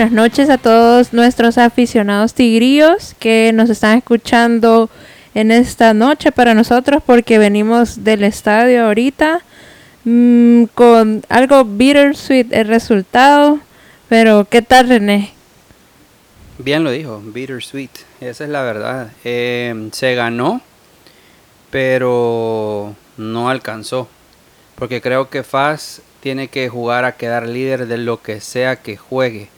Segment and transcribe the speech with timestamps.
[0.00, 4.88] Buenas noches a todos nuestros aficionados tigríos que nos están escuchando
[5.34, 9.42] en esta noche para nosotros porque venimos del estadio ahorita
[10.06, 13.60] mm, con algo bittersweet el resultado.
[14.08, 15.34] Pero, ¿qué tal René?
[16.56, 17.90] Bien lo dijo, bittersweet,
[18.22, 19.12] esa es la verdad.
[19.24, 20.62] Eh, se ganó,
[21.68, 24.08] pero no alcanzó.
[24.76, 28.96] Porque creo que Faz tiene que jugar a quedar líder de lo que sea que
[28.96, 29.50] juegue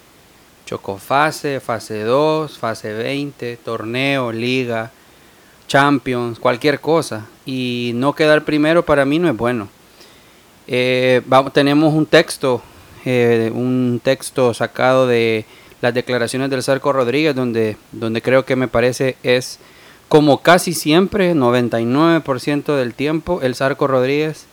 [0.72, 4.90] Chocofase, fase 2, fase 20, torneo, liga,
[5.68, 7.26] champions, cualquier cosa.
[7.44, 9.68] Y no quedar primero para mí no es bueno.
[10.66, 11.20] Eh,
[11.52, 12.62] tenemos un texto,
[13.04, 15.44] eh, un texto sacado de
[15.82, 19.58] las declaraciones del Sarco Rodríguez, donde, donde creo que me parece es
[20.08, 24.46] como casi siempre, 99% del tiempo, el Sarco Rodríguez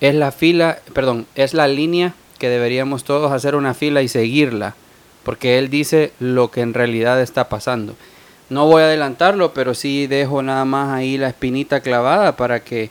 [0.00, 4.76] es la fila, perdón, es la línea que deberíamos todos hacer una fila y seguirla
[5.30, 7.94] porque él dice lo que en realidad está pasando.
[8.48, 12.90] No voy a adelantarlo, pero sí dejo nada más ahí la espinita clavada para que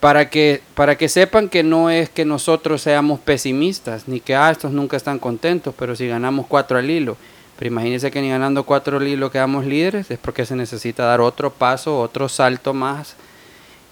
[0.00, 4.50] para que para que sepan que no es que nosotros seamos pesimistas ni que ah,
[4.50, 7.16] estos nunca están contentos, pero si ganamos cuatro al hilo,
[7.56, 11.20] pero imagínense que ni ganando cuatro al hilo quedamos líderes, es porque se necesita dar
[11.20, 13.14] otro paso, otro salto más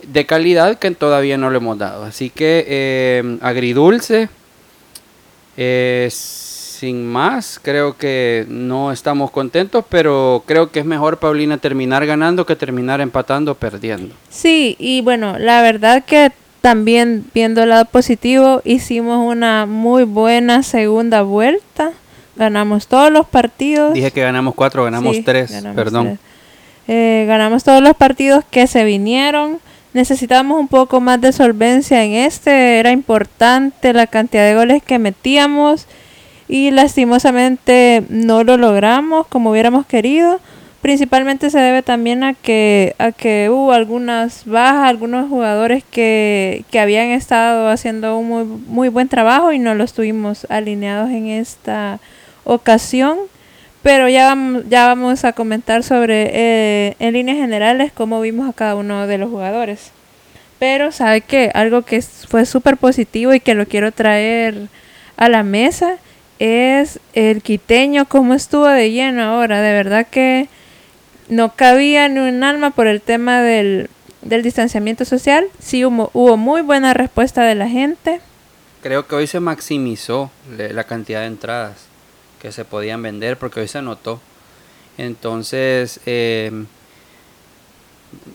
[0.02, 2.02] de calidad que todavía no lo hemos dado.
[2.02, 4.28] Así que eh, agridulce.
[5.56, 6.43] es
[6.84, 12.44] sin más, creo que no estamos contentos, pero creo que es mejor, Paulina, terminar ganando
[12.44, 14.14] que terminar empatando o perdiendo.
[14.28, 20.62] Sí, y bueno, la verdad que también viendo el lado positivo, hicimos una muy buena
[20.62, 21.92] segunda vuelta.
[22.36, 23.94] Ganamos todos los partidos.
[23.94, 26.18] Dije que ganamos cuatro, ganamos tres, perdón.
[26.86, 29.58] Eh, ganamos todos los partidos que se vinieron.
[29.94, 32.78] Necesitábamos un poco más de solvencia en este.
[32.78, 35.86] Era importante la cantidad de goles que metíamos
[36.48, 40.40] y lastimosamente no lo logramos como hubiéramos querido.
[40.82, 46.78] Principalmente se debe también a que, a que hubo algunas bajas, algunos jugadores que, que
[46.78, 52.00] habían estado haciendo un muy, muy buen trabajo y no los tuvimos alineados en esta
[52.44, 53.16] ocasión.
[53.82, 58.52] Pero ya vamos, ya vamos a comentar sobre, eh, en líneas generales, cómo vimos a
[58.52, 59.90] cada uno de los jugadores.
[60.58, 61.50] Pero, ¿sabe qué?
[61.54, 64.68] Algo que fue súper positivo y que lo quiero traer
[65.16, 65.96] a la mesa
[66.38, 69.60] es el quiteño, como estuvo de lleno ahora.
[69.60, 70.48] De verdad que
[71.28, 73.88] no cabía ni un alma por el tema del,
[74.20, 75.46] distanciamiento social.
[75.58, 78.20] Sí hubo, hubo, muy buena respuesta de la gente.
[78.82, 81.86] Creo que hoy se maximizó la cantidad de entradas
[82.40, 84.20] que se podían vender porque hoy se notó.
[84.98, 86.66] Entonces, em,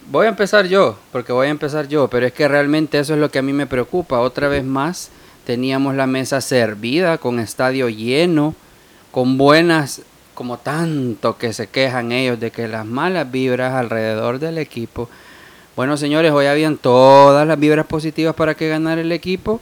[0.10, 3.20] voy a empezar yo, porque voy a empezar yo, pero es que realmente eso es
[3.20, 4.20] lo que a mí me preocupa.
[4.20, 5.12] Otra vez más,
[5.50, 8.54] teníamos la mesa servida con estadio lleno,
[9.10, 10.04] con buenas,
[10.36, 15.10] como tanto que se quejan ellos de que las malas vibras alrededor del equipo.
[15.76, 19.60] Bueno, señores, hoy habían todas las vibras positivas para que ganara el equipo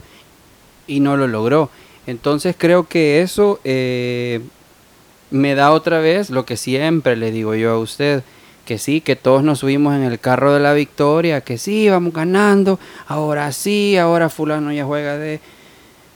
[0.87, 1.69] y no lo logró.
[2.05, 4.41] Entonces creo que eso eh,
[5.31, 8.23] me da otra vez lo que siempre le digo yo a usted,
[8.65, 12.11] que sí, que todos nos subimos en el carro de la victoria, que sí, vamos
[12.11, 12.77] ganando,
[13.07, 15.39] ahora sí, ahora fulano ya juega de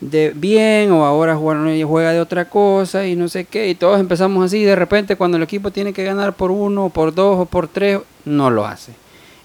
[0.02, 4.44] de bien o ahora juega de otra cosa y no sé qué y todos empezamos
[4.44, 7.68] así de repente cuando el equipo tiene que ganar por uno por dos o por
[7.68, 8.94] tres no lo hace.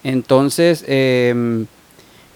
[0.03, 1.67] Entonces em,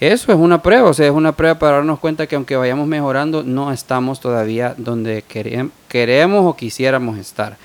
[0.01, 2.87] eso es una prueba o sea es una prueba para darnos cuenta que aunque vayamos
[2.87, 5.25] mejorando no estamos todavía donde
[5.89, 7.57] queremos o quisiéramos estar.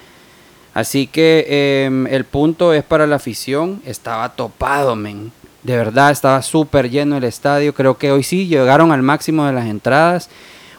[0.73, 5.31] Así que em, el punto es para la afición estaba topado men
[5.65, 7.73] de verdad, estaba súper lleno el estadio.
[7.73, 10.29] Creo que hoy sí llegaron al máximo de las entradas.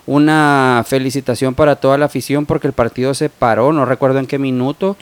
[0.06, 4.38] Una felicitación para toda la afición porque el partido se paró, no recuerdo en qué
[4.38, 4.96] minuto.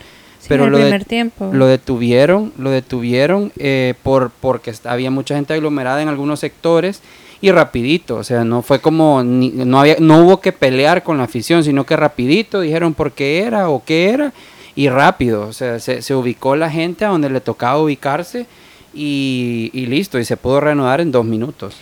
[0.47, 6.39] pero lo, lo detuvieron, lo detuvieron eh, por porque había mucha gente aglomerada en algunos
[6.39, 7.03] sectores
[7.41, 11.25] y rapidito, o sea, no fue como no había no hubo que pelear con la
[11.25, 14.33] afición, sino que rapidito dijeron por qué era o qué era
[14.75, 18.47] y rápido, o sea, se, se ubicó la gente a donde le tocaba ubicarse
[18.95, 21.75] y, listo, y se pudo reanudar en dos minutos.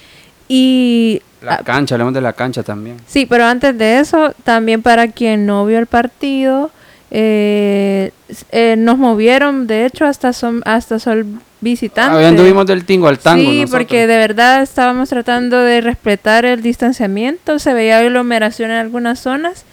[0.47, 2.97] Y la cancha, hablemos de la cancha también.
[3.07, 6.71] Sí, pero antes de eso, también para quien no vio el partido,
[7.11, 8.11] eh,
[8.51, 11.25] eh, nos movieron, de hecho, hasta son, hasta sol
[11.61, 12.25] visitantes.
[12.25, 13.49] Ah, anduvimos del tingo al tango.
[13.49, 19.19] Sí, porque de verdad estábamos tratando de respetar el distanciamiento, se veía aglomeración en algunas
[19.19, 19.65] zonas,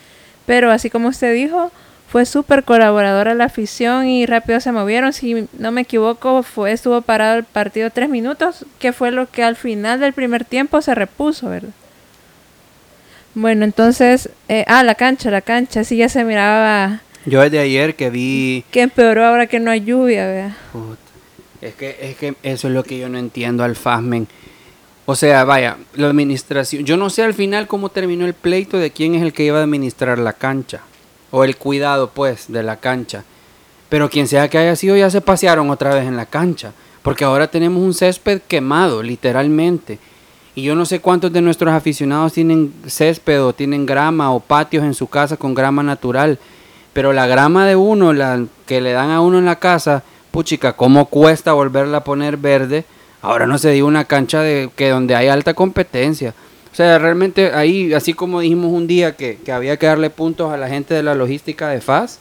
[0.46, 1.72] pero así como usted dijo,
[2.10, 5.12] fue súper colaboradora la afición y rápido se movieron.
[5.12, 9.44] Si no me equivoco, fue estuvo parado el partido tres minutos, que fue lo que
[9.44, 11.70] al final del primer tiempo se repuso, ¿verdad?
[13.34, 17.94] Bueno, entonces, eh, ah, la cancha, la cancha, sí ya se miraba Yo desde ayer
[17.94, 18.64] que vi...
[18.72, 20.56] que empeoró ahora que no hay lluvia, vea.
[21.60, 24.26] Es que, es que eso es lo que yo no entiendo al FASMEN.
[25.06, 26.84] O sea, vaya, la administración.
[26.84, 29.60] Yo no sé al final cómo terminó el pleito de quién es el que iba
[29.60, 30.80] a administrar la cancha.
[31.30, 33.24] O el cuidado, pues, de la cancha.
[33.88, 36.72] Pero quien sea que haya sido, ya se pasearon otra vez en la cancha.
[37.02, 39.98] Porque ahora tenemos un césped quemado, literalmente.
[40.54, 44.84] Y yo no sé cuántos de nuestros aficionados tienen césped o tienen grama o patios
[44.84, 46.38] en su casa con grama natural.
[46.92, 50.74] Pero la grama de uno, la que le dan a uno en la casa, puchica,
[50.74, 52.84] cómo cuesta volverla a poner verde.
[53.22, 56.34] Ahora no se dio una cancha de que donde hay alta competencia.
[56.72, 60.52] O sea, realmente ahí, así como dijimos un día que, que había que darle puntos
[60.52, 62.20] a la gente de la logística de FAS,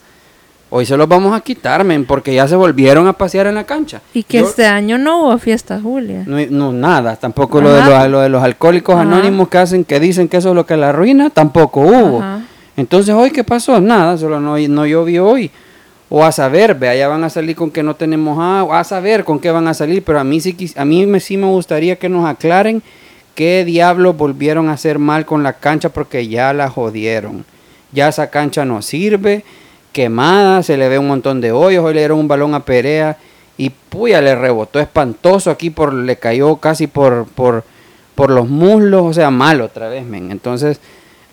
[0.72, 3.64] hoy se los vamos a quitar, men, porque ya se volvieron a pasear en la
[3.66, 4.02] cancha.
[4.14, 6.24] Y que Yo- este año no hubo fiesta, Julia.
[6.26, 9.04] no, no, nada, tampoco lo de, los, lo de los alcohólicos Ajá.
[9.04, 12.20] anónimos que hacen, que dicen que eso es lo que la arruina, tampoco hubo.
[12.20, 12.42] Ajá.
[12.76, 13.80] Entonces, ¿hoy qué pasó?
[13.82, 15.52] Nada, solo no, no llovió hoy.
[16.12, 19.24] O a saber, vea, ya van a salir con que no tenemos agua, a saber
[19.24, 21.98] con qué van a salir, pero a mí sí, a mí me, sí me gustaría
[21.98, 22.82] que nos aclaren
[23.36, 27.46] qué diablos volvieron a hacer mal con la cancha porque ya la jodieron.
[27.92, 29.44] Ya esa cancha no sirve,
[29.92, 33.18] quemada, se le ve un montón de hoyos, hoy le dieron un balón a Perea
[33.58, 37.64] y puya, le rebotó espantoso aquí, por le cayó casi por, por,
[38.16, 40.32] por los muslos, o sea, mal otra vez, men.
[40.32, 40.80] Entonces,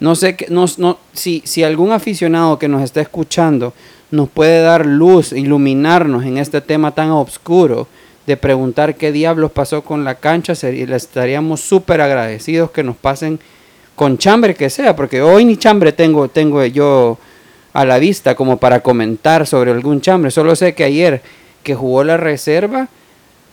[0.00, 3.74] no sé qué, no, no, si, si algún aficionado que nos está escuchando
[4.10, 7.88] nos puede dar luz, iluminarnos en este tema tan oscuro
[8.26, 12.96] de preguntar qué diablos pasó con la cancha, sería, le estaríamos súper agradecidos que nos
[12.96, 13.38] pasen
[13.94, 17.18] con chambre que sea, porque hoy ni chambre tengo, tengo yo
[17.72, 20.30] a la vista como para comentar sobre algún chambre.
[20.30, 21.22] Solo sé que ayer
[21.62, 22.88] que jugó la reserva,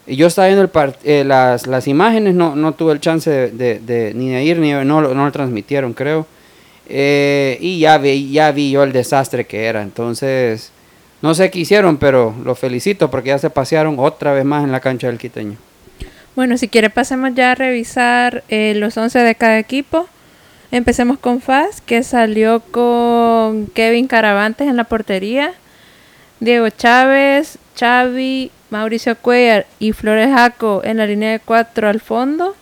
[0.05, 3.29] y yo estaba viendo el part- eh, las, las imágenes, no, no tuve el chance
[3.29, 6.25] de, de- ni de ir, ni no, no lo transmitieron, creo.
[6.89, 9.81] Eh, y ya vi, ya vi yo el desastre que era.
[9.81, 10.71] Entonces,
[11.23, 14.73] no sé qué hicieron, pero los felicito porque ya se pasearon otra vez más en
[14.73, 15.55] la cancha del quiteño.
[16.35, 20.09] Bueno, si quiere pasemos ya a revisar eh, los 11 de cada equipo.
[20.69, 25.53] Empecemos con FAS, que salió con Kevin Caravantes en la portería,
[26.41, 32.53] Diego Chávez, Xavi, Mauricio Cuellar y Flores Jaco en la línea de 4 al fondo.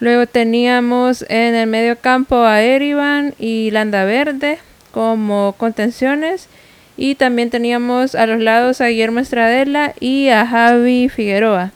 [0.00, 4.58] Luego teníamos en el medio campo a Erivan y Landa Verde
[4.90, 6.48] como contenciones.
[6.96, 11.72] Y también teníamos a los lados a Guillermo Estradela y a Javi Figueroa.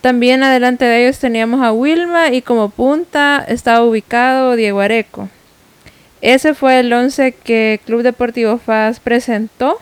[0.00, 5.28] También adelante de ellos teníamos a Wilma y como punta estaba ubicado Diego Areco.
[6.22, 9.78] Ese fue el 11 que Club Deportivo FAS presentó.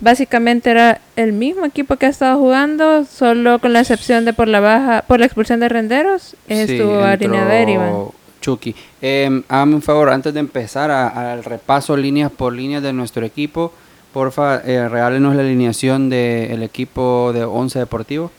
[0.00, 4.48] Básicamente era el mismo equipo que ha estado jugando, solo con la excepción de por
[4.48, 8.14] la baja, por la expulsión de Renderos, estuvo alineado.
[8.40, 8.74] Chucky.
[9.02, 13.72] Eh, hágame un favor, antes de empezar al repaso líneas por líneas de nuestro equipo,
[14.12, 18.30] porfa, eh, regálenos la alineación del equipo de Once Deportivo.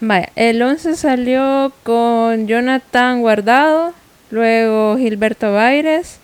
[0.00, 3.92] Vaya, el 11 salió con Jonathan Guardado,
[4.30, 6.18] luego Gilberto Baires,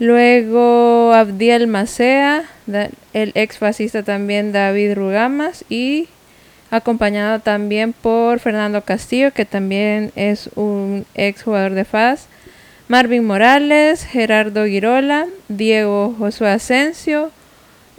[0.00, 2.44] luego Abdiel Macea,
[3.12, 6.08] el ex fascista también David Rugamas y
[6.72, 12.26] acompañado también por Fernando Castillo, que también es un ex jugador de FAS,
[12.88, 17.30] Marvin Morales, Gerardo Girola, Diego Josué Asensio,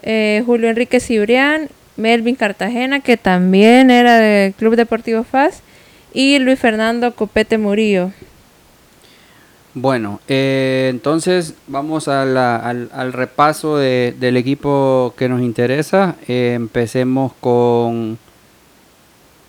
[0.02, 5.62] eh, Julio Enrique Cibrián, Melvin Cartagena, que también era del Club Deportivo FAS,
[6.14, 8.12] y Luis Fernando Copete Murillo.
[9.76, 16.16] Bueno, eh, entonces vamos al, al repaso de- del equipo que nos interesa.
[16.28, 18.20] Eh, empecemos con,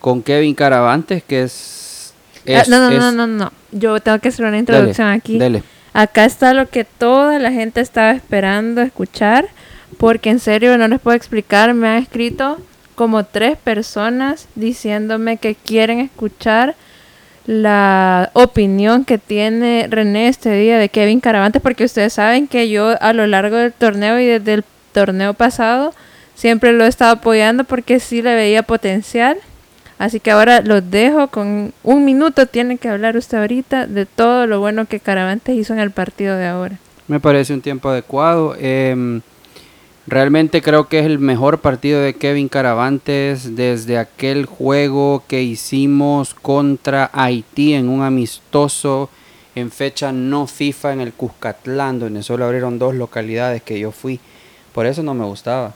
[0.04, 2.12] con Kevin Caravantes, que es...
[2.46, 3.52] Ah, es- no, no, es- no, no, no.
[3.72, 5.38] Yo tengo que hacer una introducción aquí.
[5.38, 5.62] dele.
[5.94, 9.48] Acá está lo que toda la gente estaba esperando escuchar,
[9.96, 12.58] porque en serio no les puedo explicar, me han escrito
[12.96, 16.74] como tres personas diciéndome que quieren escuchar
[17.46, 22.94] la opinión que tiene René este día de Kevin Caravantes, porque ustedes saben que yo
[23.00, 25.94] a lo largo del torneo y desde el torneo pasado
[26.34, 29.38] siempre lo he estado apoyando porque sí le veía potencial.
[29.98, 32.46] Así que ahora los dejo con un minuto.
[32.46, 36.36] Tiene que hablar usted ahorita de todo lo bueno que Caravantes hizo en el partido
[36.36, 36.78] de ahora.
[37.06, 38.56] Me parece un tiempo adecuado.
[38.58, 39.20] Em,
[40.06, 46.34] realmente creo que es el mejor partido de Kevin Caravantes desde aquel juego que hicimos
[46.34, 49.10] contra Haití en un amistoso
[49.54, 54.20] en fecha no FIFA en el Cuscatlán, donde solo abrieron dos localidades que yo fui.
[54.72, 55.74] Por eso no me gustaba,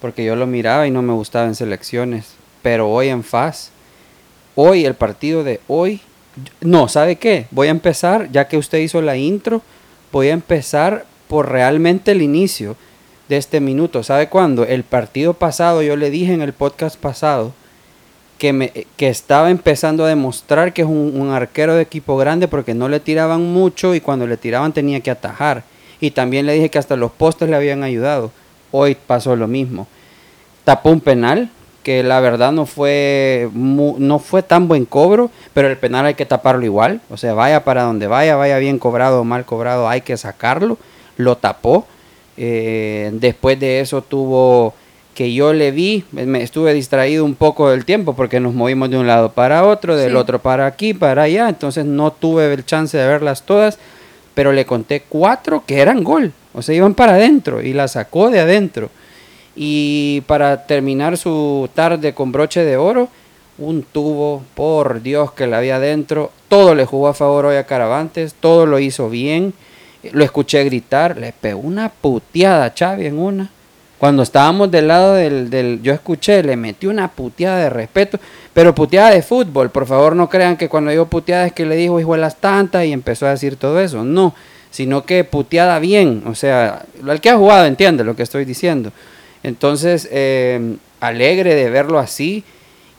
[0.00, 2.39] porque yo lo miraba y no me gustaba en selecciones.
[2.62, 3.70] Pero hoy en FAS,
[4.54, 6.00] hoy el partido de hoy,
[6.60, 7.46] no, ¿sabe qué?
[7.50, 9.62] Voy a empezar, ya que usted hizo la intro,
[10.12, 12.76] voy a empezar por realmente el inicio
[13.28, 14.02] de este minuto.
[14.02, 14.64] ¿Sabe cuándo?
[14.64, 17.52] El partido pasado, yo le dije en el podcast pasado
[18.38, 22.48] que, me, que estaba empezando a demostrar que es un, un arquero de equipo grande
[22.48, 25.62] porque no le tiraban mucho y cuando le tiraban tenía que atajar.
[26.00, 28.32] Y también le dije que hasta los postes le habían ayudado.
[28.72, 29.86] Hoy pasó lo mismo.
[30.64, 31.50] Tapó un penal,
[31.82, 36.26] que la verdad no fue no fue tan buen cobro, pero el penal hay que
[36.26, 40.02] taparlo igual, o sea, vaya para donde vaya, vaya bien cobrado o mal cobrado, hay
[40.02, 40.78] que sacarlo,
[41.16, 41.86] lo tapó.
[42.36, 44.74] Eh, después de eso tuvo
[45.14, 48.96] que yo le vi, me estuve distraído un poco del tiempo porque nos movimos de
[48.96, 52.96] un lado para otro, del otro para aquí, para allá, entonces no tuve el chance
[52.96, 53.78] de verlas todas,
[54.34, 58.30] pero le conté cuatro que eran gol, o sea, iban para adentro y la sacó
[58.30, 58.88] de adentro.
[59.62, 63.10] Y para terminar su tarde con broche de oro,
[63.58, 66.32] un tubo, por Dios que la había adentro.
[66.48, 69.52] Todo le jugó a favor hoy a Caravantes, todo lo hizo bien.
[70.12, 73.50] Lo escuché gritar, le pegó una puteada a Xavi en una.
[73.98, 78.18] Cuando estábamos del lado del, del, yo escuché, le metió una puteada de respeto,
[78.54, 79.68] pero puteada de fútbol.
[79.68, 82.36] Por favor, no crean que cuando digo puteada es que le dijo hijo de las
[82.36, 84.04] tantas y empezó a decir todo eso.
[84.04, 84.34] No,
[84.70, 86.22] sino que puteada bien.
[86.24, 88.90] O sea, el que ha jugado entiende lo que estoy diciendo.
[89.42, 92.44] Entonces, eh, alegre de verlo así.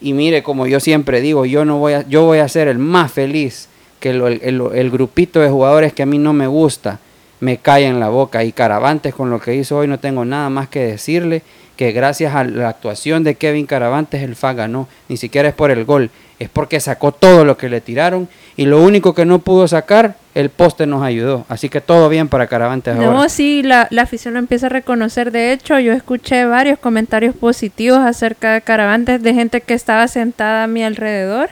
[0.00, 2.78] Y mire, como yo siempre digo, yo no voy a, yo voy a ser el
[2.78, 3.68] más feliz
[4.00, 6.98] que el, grupito de jugadores que a mí no me gusta
[7.38, 8.42] me cae en la boca.
[8.42, 11.42] Y Caravantes con lo que hizo hoy no tengo nada más que decirle
[11.76, 14.88] que gracias a la actuación de Kevin Caravantes el FA ganó.
[15.08, 18.64] Ni siquiera es por el gol, es porque sacó todo lo que le tiraron y
[18.64, 21.44] lo único que no pudo sacar, el poste nos ayudó.
[21.48, 23.28] Así que todo bien para Caravantes no, ahora.
[23.28, 25.30] sí, la, la, afición lo empieza a reconocer.
[25.30, 30.64] De hecho, yo escuché varios comentarios positivos acerca de Caravantes de gente que estaba sentada
[30.64, 31.50] a mi alrededor.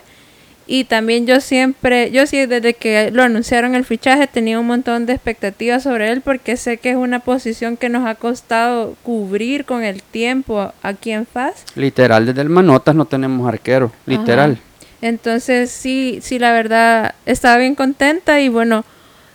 [0.72, 5.04] Y también yo siempre, yo sí desde que lo anunciaron el fichaje tenía un montón
[5.04, 9.64] de expectativas sobre él porque sé que es una posición que nos ha costado cubrir
[9.64, 11.64] con el tiempo aquí en FAS.
[11.75, 14.60] Literal, desde el Manotas no tenemos arquero, literal.
[15.02, 18.85] Entonces sí, sí, la verdad estaba bien contenta y bueno,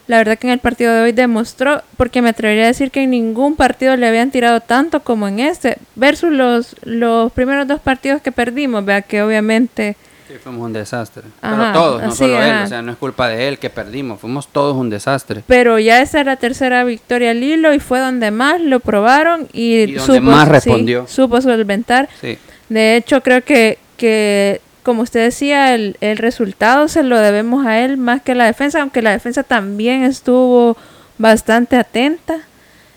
[0.08, 3.04] la verdad que en el partido de hoy demostró, porque me atrevería a decir que
[3.04, 7.80] en ningún partido le habían tirado tanto como en este, versus los, los primeros dos
[7.80, 9.98] partidos que perdimos, vea que obviamente...
[10.28, 11.24] Sí, fuimos un desastre.
[11.40, 14.48] Pero todos, no solo él, o sea, no es culpa de él que perdimos, fuimos
[14.48, 15.44] todos un desastre.
[15.48, 19.48] Pero ya esa era la tercera victoria al hilo y fue donde más lo probaron
[19.54, 21.06] y, donde más respondió.
[21.08, 22.10] supo solventar.
[22.22, 22.40] Sí.
[22.70, 27.80] De hecho, creo que, que como usted decía, el, el, resultado se lo debemos a
[27.80, 30.78] él más que la defensa, aunque la defensa también estuvo
[31.18, 32.42] bastante atenta.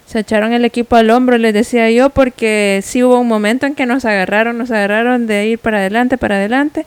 [0.05, 3.75] Se echaron el equipo al hombro, les decía yo, porque sí hubo un momento en
[3.75, 6.85] que nos agarraron, nos agarraron de ir para adelante, para adelante,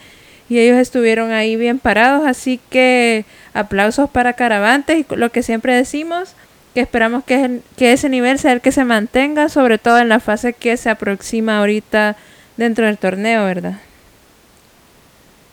[0.49, 5.73] y ellos estuvieron ahí bien parados, así que aplausos para Caravantes y lo que siempre
[5.75, 6.35] decimos,
[6.75, 10.19] que esperamos que, que ese nivel sea el que se mantenga, sobre todo en la
[10.19, 12.17] fase que se aproxima ahorita
[12.55, 13.79] dentro del torneo, ¿verdad?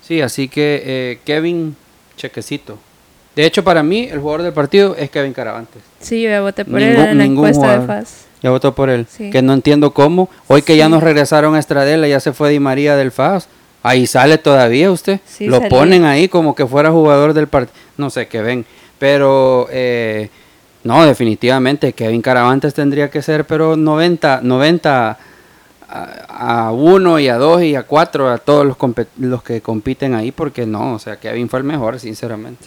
[0.08, 1.76] Sí, así que eh, Kevin,
[2.16, 2.78] chequecito.
[3.36, 5.82] De hecho, para mí, el jugador del partido es Kevin Caravantes.
[6.00, 8.24] Sí, yo ya voté por él en la encuesta de FAS.
[8.42, 9.06] Ya votó por él.
[9.30, 10.30] Que no entiendo cómo.
[10.46, 13.48] Hoy que ya nos regresaron a Estradela, ya se fue Di María del FAS.
[13.82, 15.20] Ahí sale todavía usted.
[15.40, 17.78] Lo ponen ahí como que fuera jugador del partido.
[17.98, 18.64] No sé qué ven.
[18.98, 20.30] Pero eh,
[20.84, 25.18] no, definitivamente Kevin Caravantes tendría que ser, pero 90, 90
[25.88, 28.76] a, uno y a dos y a cuatro a todos los,
[29.18, 32.66] los que compiten ahí porque no, o sea, Kevin fue el mejor, sinceramente.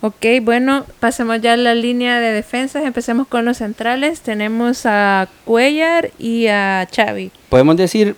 [0.00, 2.84] Ok, bueno, pasemos ya a la línea de defensas.
[2.84, 4.20] Empecemos con los centrales.
[4.20, 7.32] Tenemos a Cuellar y a Xavi.
[7.48, 8.14] Podemos decir,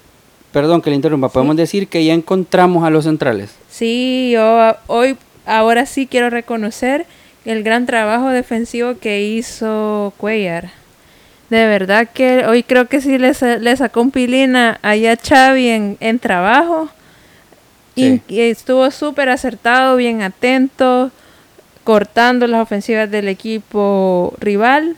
[0.53, 3.55] perdón que le interrumpa, podemos decir que ya encontramos a los centrales.
[3.71, 5.17] Sí, yo hoy,
[5.47, 7.07] ahora sí quiero reconocer
[7.47, 10.80] el gran trabajo defensivo que hizo Cuellar.
[11.51, 15.69] De verdad que hoy creo que sí le, le sacó un pilín a, a Xavi
[15.69, 16.89] en, en trabajo.
[17.97, 21.11] Y, estuvo súper acertado, bien atento,
[21.85, 24.97] cortando las ofensivas del equipo rival.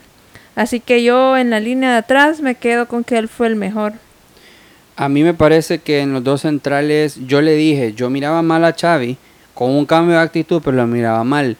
[0.55, 3.57] Así que yo en la línea de atrás me quedo con que él fue el
[3.57, 3.95] mejor.
[4.97, 8.65] A mí me parece que en los dos centrales yo le dije, yo miraba mal
[8.65, 9.17] a Xavi
[9.55, 11.57] con un cambio de actitud, pero lo miraba mal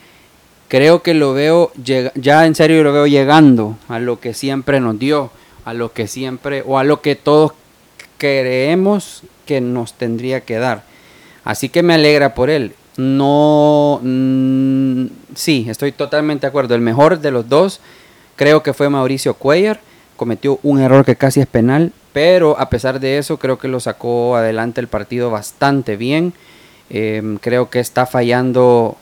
[0.73, 4.99] creo que lo veo, ya en serio lo veo llegando a lo que siempre nos
[4.99, 5.31] dio,
[5.67, 7.53] a lo que siempre, o a lo que todos
[8.17, 10.85] creemos que nos tendría que dar.
[11.45, 12.73] Así que me alegra por él.
[12.97, 16.75] No, mm, sí, estoy totalmente de acuerdo.
[16.75, 17.81] El mejor de los dos
[18.37, 19.79] creo que fue Mauricio Cuellar.
[20.17, 23.79] Cometió un error que casi es penal, pero a pesar de eso creo que lo
[23.79, 26.33] sacó adelante el partido bastante bien.
[26.89, 28.97] Em, creo que está fallando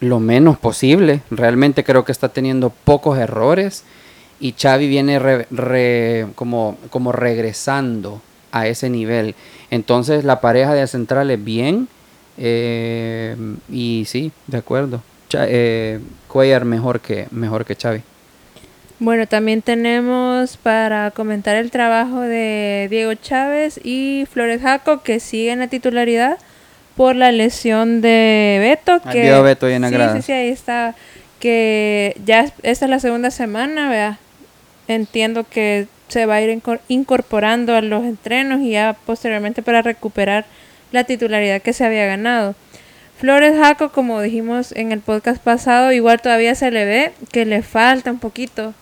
[0.00, 1.22] lo menos posible.
[1.30, 3.84] Realmente creo que está teniendo pocos errores
[4.40, 5.46] y Xavi viene
[6.34, 8.20] como, como regresando
[8.52, 9.34] a ese nivel.
[9.70, 11.88] Entonces la pareja de centrales bien
[12.36, 13.36] eh,
[13.70, 15.02] y sí, de acuerdo.
[15.32, 18.02] eh, Cuellar mejor que, mejor que Xavi.
[19.00, 25.58] Bueno, también tenemos para comentar el trabajo de Diego Chávez y Flores Jaco que siguen
[25.58, 26.38] la titularidad
[26.96, 29.00] por la lesión de Beto.
[29.10, 30.94] Que, Beto y en sí, sí, sí, ahí está.
[31.40, 34.18] Que ya esta es la segunda semana, vea.
[34.88, 40.44] Entiendo que se va a ir incorporando a los entrenos y ya posteriormente para recuperar
[40.92, 42.54] la titularidad que se había ganado.
[43.18, 47.62] Flores Jaco, como dijimos en el podcast pasado, igual todavía se le ve que le
[47.62, 48.74] falta un poquito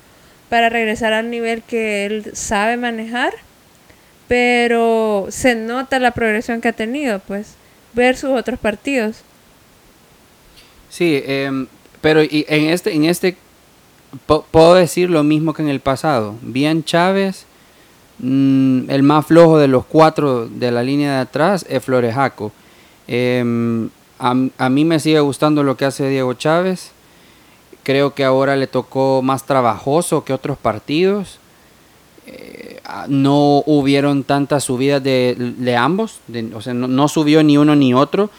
[0.48, 3.32] para regresar al nivel que él sabe manejar,
[4.28, 7.54] pero se nota la progresión que ha tenido, pues,
[7.92, 9.18] ver sus otros partidos.
[10.90, 11.66] Sí, em,
[12.00, 13.36] pero en este, en este
[14.26, 16.34] puedo decir lo mismo que en el pasado.
[16.42, 17.46] Bien Chávez,
[18.18, 22.52] mm, el más flojo de los cuatro de la línea de atrás es Florejaco.
[23.08, 26.92] Em, a, a, mí me sigue gustando lo que hace Diego Chávez.
[27.82, 31.38] Creo que ahora le tocó más trabajoso que otros partidos.
[32.26, 32.71] Eh,
[33.08, 36.20] no hubieron tantas subidas de, de ambos.
[36.54, 38.30] O sea, no, no subió ni uno ni otro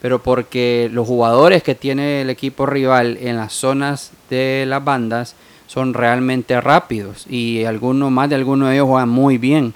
[0.00, 5.36] pero porque los jugadores que tiene el equipo rival en las zonas de las bandas
[5.66, 9.74] son realmente rápidos y algunos más de algunos de ellos juegan muy bien.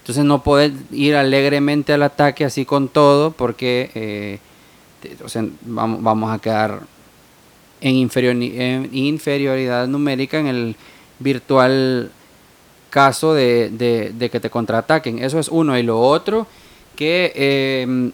[0.00, 4.38] Entonces no poder ir alegremente al ataque así con todo porque eh,
[5.22, 6.80] o sea, vamos, vamos, a quedar
[7.82, 7.96] en,
[8.92, 10.76] inferioridad numérica en el
[11.18, 12.10] virtual
[12.90, 15.22] caso de, que te contraataquen.
[15.22, 15.78] Eso es uno.
[15.78, 16.46] Y lo otro
[16.96, 18.10] que eh,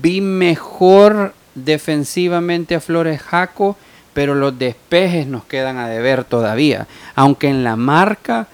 [0.00, 3.76] vi mejor defensivamente a Flores Jaco,
[4.12, 6.86] pero los despejes nos quedan a deber todavía.
[7.14, 8.48] Aunque en la marca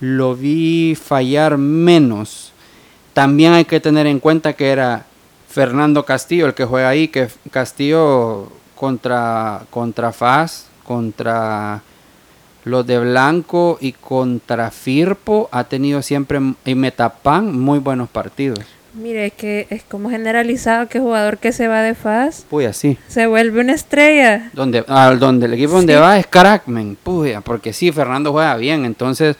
[0.00, 2.52] lo vi fallar menos.
[3.12, 5.06] También hay que tener en cuenta que era
[5.48, 11.80] Fernando Castillo el que juega ahí, que Castillo contra, contra Faz, contra
[12.64, 18.58] los de Blanco y contra Firpo ha tenido siempre y Metapan muy buenos partidos.
[18.94, 22.46] Mire, es que es como generalizado que jugador que se va de faz.
[22.48, 22.96] Puya, sí.
[23.08, 24.50] Se vuelve una estrella.
[24.52, 26.96] Donde, ah, donde el equipo donde va es Crackman.
[27.02, 28.84] Puya, porque sí, Fernando juega bien.
[28.84, 29.36] Entonces,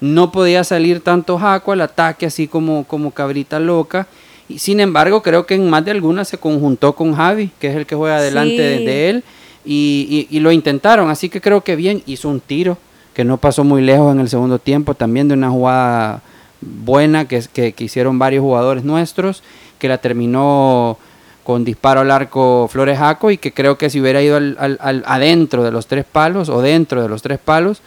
[0.00, 4.06] no podía salir tanto Jaco al ataque así como, como cabrita loca.
[4.46, 7.76] Y sin embargo, creo que en más de algunas se conjuntó con Javi, que es
[7.76, 8.84] el que juega delante sí.
[8.84, 9.24] de, él.
[9.70, 11.10] Y, lo intentaron.
[11.10, 12.02] Así que creo que bien.
[12.06, 12.78] Hizo un tiro
[13.14, 14.94] que no pasó muy lejos en el segundo tiempo.
[14.94, 16.22] También de una jugada
[16.60, 19.42] buena que, que, hicieron varios jugadores nuestros,
[19.78, 20.98] que la terminó
[21.44, 24.78] con disparo al arco Flores Jaco y que creo que si hubiera ido al, al,
[24.80, 27.80] al, adentro de los tres palos o dentro de los tres palos,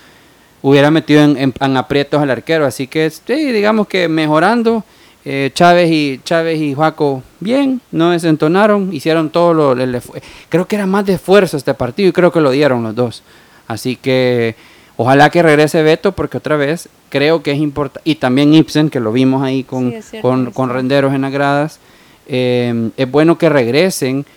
[0.62, 2.66] hubiera metido en, en, en aprietos al arquero.
[2.66, 4.84] Así que sí, digamos que mejorando.
[5.24, 10.02] Eh, Chávez y Chávez y Juaco bien, no desentonaron, hicieron todo lo, le,
[10.50, 13.24] creo que era más de esfuerzo este partido y creo que lo dieron los dos.
[13.68, 14.56] Así que
[15.04, 18.08] Ojalá que regrese Beto porque otra vez creo que es importante.
[18.08, 21.32] Y también Ibsen, que lo vimos ahí con, sí, cierto, con, con, renderos en las
[21.32, 21.80] gradas.
[22.28, 24.28] Eh, es bueno que regresen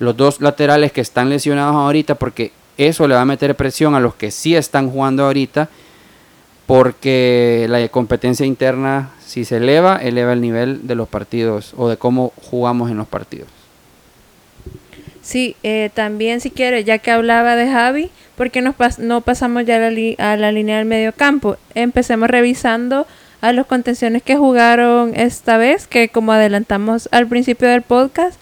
[0.00, 4.00] los dos laterales que están lesionados ahorita porque eso le va a meter presión a
[4.00, 5.68] los que sí están jugando ahorita
[6.66, 11.98] porque la competencia interna si se eleva, eleva el nivel de los partidos o de
[11.98, 13.48] cómo jugamos en los partidos.
[15.20, 19.20] Sí, eh, también si quiere, ya que hablaba de Javi, ¿por qué nos pas no
[19.20, 21.58] pasamos ya la, a la línea del medio campo?
[21.74, 23.06] Empecemos revisando
[23.42, 28.40] a los contenciones que jugaron esta vez, que como adelantamos al principio del podcast,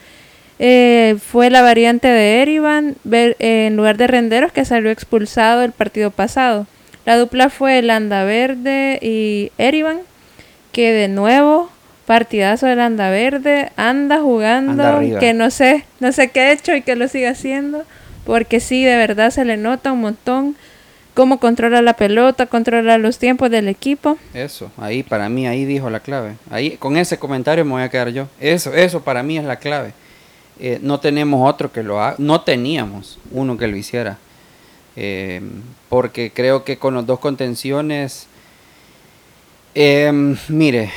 [0.60, 6.12] eh, fue la variante de Erivan en lugar de Renderos que salió expulsado el partido
[6.12, 6.68] pasado.
[7.04, 9.98] La dupla fue Landa Verde y Erivan,
[10.76, 11.70] que de nuevo
[12.04, 16.76] partidazo del Anda Verde, anda jugando, anda que no sé, no sé qué ha hecho
[16.76, 17.84] y que lo sigue haciendo,
[18.26, 20.54] porque sí, de verdad se le nota un montón
[21.14, 24.18] cómo controla la pelota, controla los tiempos del equipo.
[24.34, 26.34] Eso, ahí para mí, ahí dijo la clave.
[26.50, 28.28] Ahí con ese comentario me voy a quedar yo.
[28.38, 29.94] Eso, eso para mí es la clave.
[30.60, 34.18] Eh, no tenemos otro que lo haga, no teníamos uno que lo hiciera.
[34.94, 35.40] Eh,
[35.88, 38.28] porque creo que con los dos contenciones,
[39.78, 40.10] eh,
[40.48, 40.90] mire,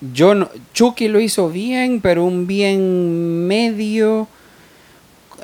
[0.00, 4.26] yo no, Chucky lo hizo bien, pero un bien medio,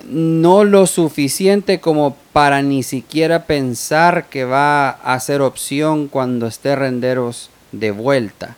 [0.09, 6.74] no lo suficiente como para ni siquiera pensar que va a ser opción cuando esté
[6.74, 8.57] Renderos de vuelta.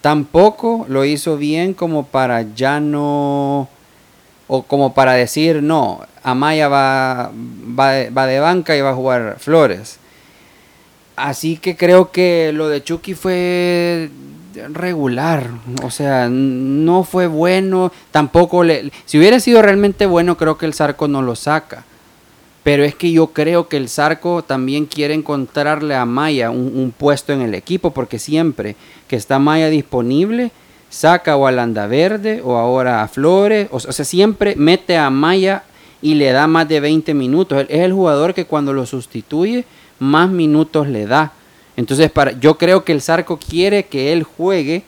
[0.00, 3.68] Tampoco lo hizo bien como para ya no
[4.46, 9.36] o como para decir, no, Amaya va, va, va de banca y va a jugar
[9.40, 9.98] Flores.
[11.18, 14.10] Así que creo que lo de Chucky fue
[14.72, 15.50] regular,
[15.82, 18.90] o sea, no fue bueno, tampoco le...
[19.04, 21.84] Si hubiera sido realmente bueno, creo que el Zarco no lo saca.
[22.64, 27.32] Pero es que yo creo que el Zarco también quiere encontrarle a Maya un, puesto
[27.32, 28.76] en el equipo, porque siempre
[29.06, 30.50] que está Maya disponible,
[30.90, 35.62] saca o a Landaverde o ahora a Flores, o, sea, siempre mete a Maya
[36.02, 37.64] y le da más de 20 minutos.
[37.68, 39.64] Es el jugador que cuando lo sustituye,
[39.98, 41.32] más minutos le da.
[41.76, 44.82] Entonces, para, yo creo que el Zarco quiere que él juegue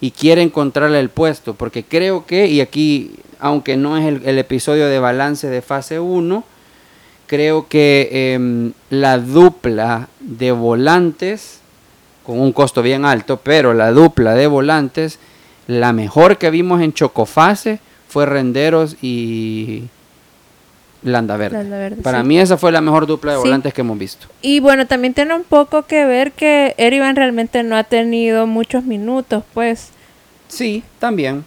[0.00, 4.88] y quiere encontrarle el puesto, porque creo que, y aquí, aunque no es el, episodio
[4.88, 6.44] de balance de fase 1,
[7.28, 11.60] creo que em, la dupla de volantes,
[12.24, 15.20] con un costo bien alto, pero la dupla de volantes,
[15.68, 19.84] la mejor que vimos en Chocofase fue Renderos y
[21.02, 21.96] Landa Verde.
[22.02, 24.26] Para mí esa fue la mejor dupla de volantes que hemos visto.
[24.40, 28.84] Y bueno, también tiene un poco que ver que Erivan realmente no ha tenido muchos
[28.84, 29.90] minutos, pues.
[30.48, 31.44] Sí, también.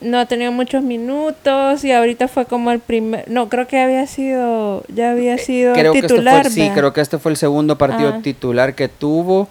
[0.00, 3.30] No ha tenido muchos minutos y ahorita fue como el primer...
[3.30, 4.82] No, creo que había sido...
[4.88, 6.42] Ya había eh, sido creo titular.
[6.42, 8.20] Que este fue, sí, creo que este fue el segundo partido ah.
[8.22, 9.48] titular que tuvo,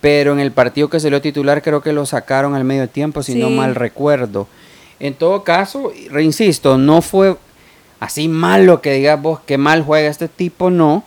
[0.00, 3.36] pero en el partido que salió titular creo que lo sacaron al medio tiempo, si
[3.36, 4.48] no mal recuerdo.
[4.98, 7.36] En todo caso, reinsisto, no fue
[8.00, 11.04] así malo que digas vos que mal juega este tipo, no,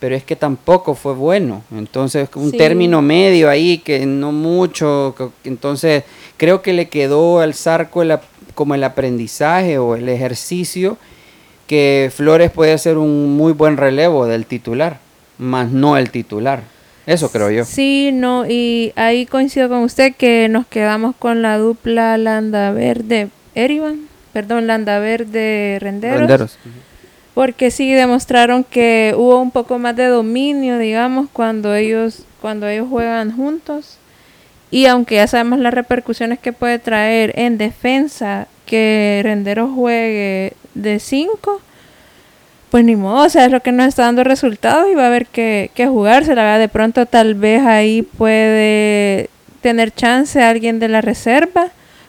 [0.00, 1.62] pero es que tampoco fue bueno.
[1.74, 5.14] Entonces, un término medio ahí que no mucho.
[5.44, 6.04] Entonces,
[6.36, 8.02] creo que le quedó al Zarco
[8.54, 10.98] como el aprendizaje o el ejercicio
[11.66, 14.98] que Flores puede ser un muy buen relevo del titular,
[15.38, 16.62] más no el titular.
[17.06, 17.64] Eso creo yo.
[17.64, 23.28] Sí, no, y ahí coincido con usted que nos quedamos con la dupla Landa Verde
[23.54, 26.18] Erivan perdón, Landaverde Renderos.
[26.18, 26.58] Renderos.
[27.32, 32.88] Porque sí demostraron que hubo un poco más de dominio, digamos, cuando ellos, cuando ellos
[32.90, 33.98] juegan juntos.
[34.70, 40.98] Y aunque ya sabemos las repercusiones que puede traer en defensa que Renderos juegue de
[40.98, 41.60] 5,
[42.70, 45.06] pues ni modo, o sea, es lo que nos está dando resultados y va a
[45.06, 46.34] haber que, que jugarse.
[46.34, 51.68] La verdad, de pronto tal vez ahí puede tener chance alguien de la reserva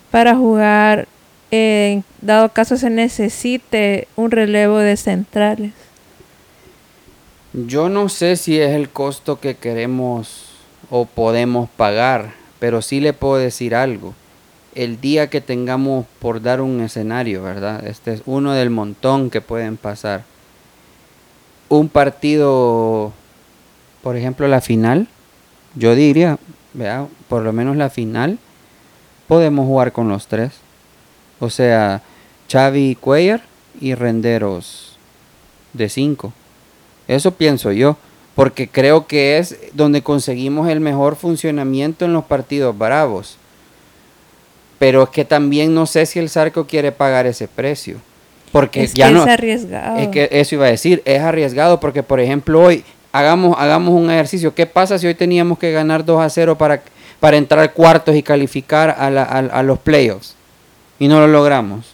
[0.10, 1.08] para jugar
[1.52, 5.74] en dado caso se necesite un relevo de centrales?
[7.54, 10.50] Yo no sé si es el costo que queremos
[10.90, 14.14] o podemos pagar, pero sí le puedo decir algo.
[14.74, 17.88] El día que tengamos por dar un escenario, ¿verdad?
[17.88, 20.26] Este es uno del montón que pueden pasar.
[21.70, 23.14] Un partido,
[24.04, 25.08] por ejemplo, la final,
[25.76, 26.38] yo diría,
[26.74, 28.38] vea, por lo menos la final,
[29.28, 30.65] podemos jugar con los tres
[31.46, 32.02] o sea,
[32.52, 33.42] Xavi Cuellar
[33.80, 34.98] y Renderos
[35.74, 36.34] de 5.
[37.08, 37.98] Eso pienso yo,
[38.36, 43.38] porque creo que es donde conseguimos el mejor funcionamiento en los partidos bravos.
[44.80, 47.98] Pero es que también no sé si el Zarco quiere pagar ese precio.
[48.52, 49.24] Porque es ya que no.
[49.24, 49.98] Es arriesgado.
[49.98, 54.10] Es que eso iba a decir, es arriesgado porque, por ejemplo, hoy hagamos, hagamos un
[54.12, 54.54] ejercicio.
[54.54, 56.82] ¿Qué pasa si hoy teníamos que ganar 2 a 0 para,
[57.20, 60.35] para entrar cuartos y calificar a, a los playoffs?
[61.00, 61.94] Y no lo logramos.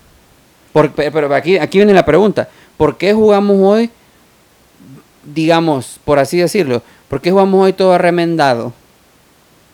[0.74, 3.90] pero aquí, aquí viene la pregunta, ¿por qué jugamos hoy,
[5.24, 8.74] digamos, por así decirlo, por qué jugamos hoy todo remendado?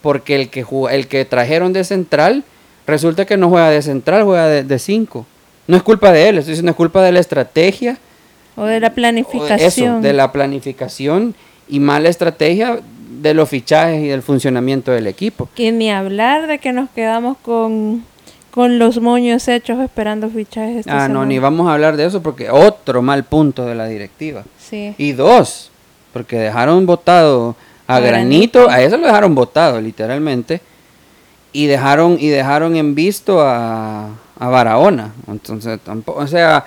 [0.02, 2.44] Porque el que, el que trajeron de central,
[2.86, 5.26] resulta que no juega de central, juega de 5.
[5.68, 7.98] No es culpa de él, es culpa de la estrategia.
[8.56, 9.60] O de la planificación.
[9.60, 11.36] Eso, de la planificación
[11.68, 12.80] y mala estrategia
[13.22, 15.50] de los fichajes y del funcionamiento del equipo.
[15.56, 18.04] Que ni hablar de que nos quedamos con
[18.58, 20.88] con los moños hechos esperando fichajes.
[20.88, 24.46] ah, no, ni vamos a hablar de eso porque otro mal punto de la directiva.
[24.58, 24.96] Sí.
[24.98, 25.70] Y dos,
[26.12, 30.60] porque dejaron votado a, Granito, a eso lo dejaron votado literalmente,
[31.54, 35.14] y dejaron y dejaron en visto a, a Barahona.
[35.28, 36.66] Entonces, tampoco, o sea,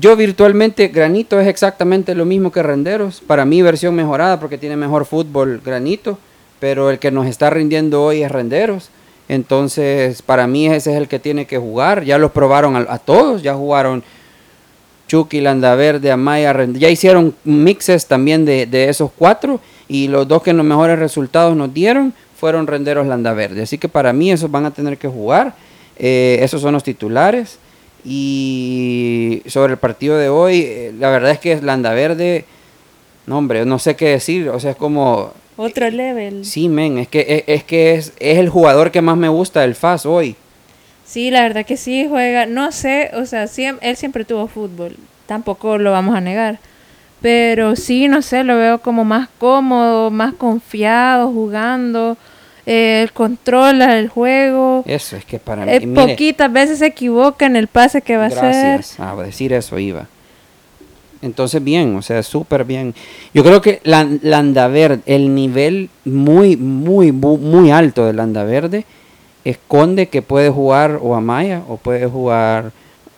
[0.00, 3.22] yo virtualmente Granito es exactamente lo mismo que Renderos.
[3.24, 6.18] Para mí versión mejorada porque tiene mejor fútbol Granito,
[6.58, 8.90] pero el que nos está rindiendo hoy es Renderos.
[9.28, 12.04] Entonces, para mí ese es el que tiene que jugar.
[12.04, 14.02] Ya los probaron a, todos, ya jugaron
[15.08, 20.64] Chucky, Landaverde, Amaya, ya hicieron mixes también de, esos cuatro y los dos que los
[20.64, 23.62] mejores resultados nos dieron fueron Renderos Landaverde.
[23.62, 25.54] Así que para mí esos van a tener que jugar.
[25.96, 27.58] Eh, esos son los titulares.
[28.04, 32.44] Y sobre el partido de hoy, eh, la verdad es que Landaverde,
[33.26, 34.48] no no sé qué decir.
[34.48, 36.44] O sea, es como otro level.
[36.44, 39.74] Sí, men, es que, es, que es, es, el jugador que más me gusta del
[39.74, 40.36] FAS hoy.
[41.04, 42.46] Sí, la verdad que sí juega.
[42.46, 43.46] No sé, o sea,
[43.80, 44.96] él siempre tuvo fútbol.
[45.26, 46.58] Tampoco lo vamos a negar.
[47.20, 52.16] Pero sí, no sé, lo veo como más cómodo, más confiado, jugando.
[52.66, 54.84] Eh, controla el juego.
[54.86, 55.86] Eso es que para mí.
[55.94, 58.76] poquitas veces se equivoca en el pase que va a hacer.
[58.76, 59.00] Gracias.
[59.00, 60.06] a decir eso iba.
[61.22, 62.94] Entonces, bien, o sea, súper bien.
[63.32, 68.84] Yo creo que la, Landaverde, el nivel muy, muy, muy alto de Landaverde
[69.44, 72.72] esconde que puede jugar o Amaya, o puede jugar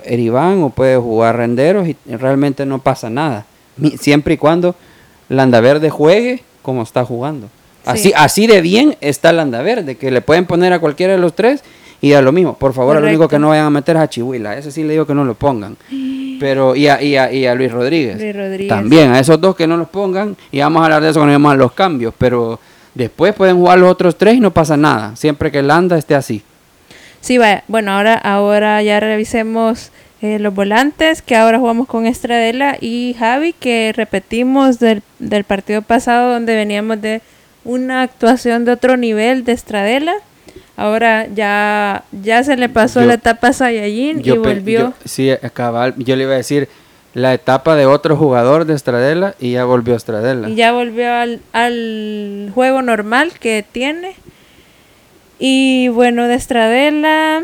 [0.05, 3.47] Eribán, o puede jugar Renderos, y realmente no pasa nada.
[3.99, 4.77] Siempre y cuando
[5.31, 7.49] Landaverde juegue como está jugando.
[7.87, 11.63] Así, así de bien está Landaverde, que le pueden poner a cualquiera de los tres
[12.01, 12.55] y da lo mismo.
[12.55, 14.57] Por favor, lo único que no vayan a meter es a Chihuila.
[14.59, 15.77] Ese sí le digo que no lo pongan.
[16.45, 18.69] Pero, y a, y a, Luis, Rodríguez.
[18.69, 20.37] También, a esos dos que no los pongan.
[20.53, 22.13] Y vamos a hablar de eso cuando vamos a los cambios.
[22.19, 22.61] Pero
[22.95, 25.17] después pueden jugar los otros tres y no pasa nada.
[25.17, 26.43] Siempre que Landa esté así.
[27.23, 27.65] Sí, vaya.
[27.67, 31.23] Bueno, ahora, ahora ya revisemos eh, los volantes.
[31.23, 33.55] Que ahora jugamos con Estradela y Javi.
[33.55, 37.23] Que repetimos del, del partido pasado donde veníamos de
[37.65, 40.13] una actuación de otro nivel de Estradela
[40.77, 44.93] Ahora ya, ya se le pasó la etapa Saiyajin y volvió.
[45.05, 45.95] sí, cabal.
[45.99, 46.69] Yo le iba a decir
[47.15, 50.49] la etapa de otro jugador de Estradela y ya volvió a Estradela.
[50.49, 54.17] Y ya volvió al, al juego normal que tiene.
[55.39, 57.43] Y bueno, de Estradela,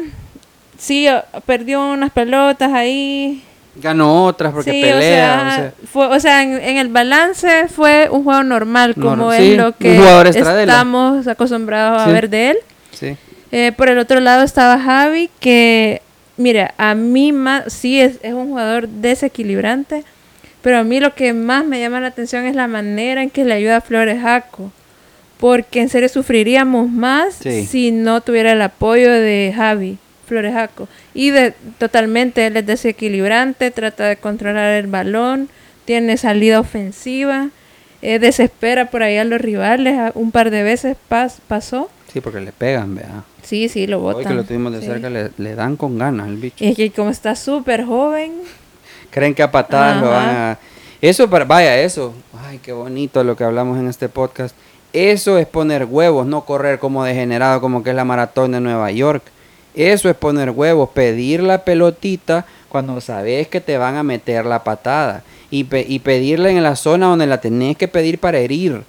[0.76, 1.06] sí,
[1.46, 3.44] perdió unas pelotas ahí.
[3.76, 5.72] Ganó otras porque pelea.
[5.94, 10.00] O sea, en, el balance fue un juego normal, como es lo que
[10.34, 12.56] estamos acostumbrados a ver de él.
[13.52, 16.02] Eh, por el otro lado estaba Javi, que,
[16.36, 20.04] mira, a mí más, sí es, es un jugador desequilibrante,
[20.62, 23.44] pero a mí lo que más me llama la atención es la manera en que
[23.44, 24.72] le ayuda a Flores Jaco.
[25.38, 30.86] Porque en serio sufriríamos más si no tuviera el apoyo de Javi Flores Jaco.
[31.14, 35.48] Y de, totalmente él es desequilibrante, trata de controlar el balón,
[35.86, 37.48] tiene salida ofensiva,
[38.02, 40.12] eh, desespera por ahí a los rivales.
[40.14, 40.96] Un par de veces
[41.48, 43.22] pasó Sí, porque le pegan, vea.
[43.42, 44.18] Sí, sí, lo botan.
[44.18, 46.56] Hoy que lo tuvimos de cerca, le, dan con ganas al bicho.
[46.58, 48.32] Es que como está súper joven.
[49.10, 50.58] Creen que a patadas lo van a...
[51.00, 52.12] Eso, vaya, eso.
[52.46, 54.54] Ay, qué bonito lo que hablamos en este podcast.
[54.92, 58.90] Eso es poner huevos, no correr como degenerado, como que es la maratón de Nueva
[58.90, 59.22] York.
[59.74, 64.64] Eso es poner huevos, pedir la pelotita cuando sabes que te van a meter la
[64.64, 65.22] patada.
[65.52, 68.82] Y, y pedirla en la zona donde la tenés que pedir para herir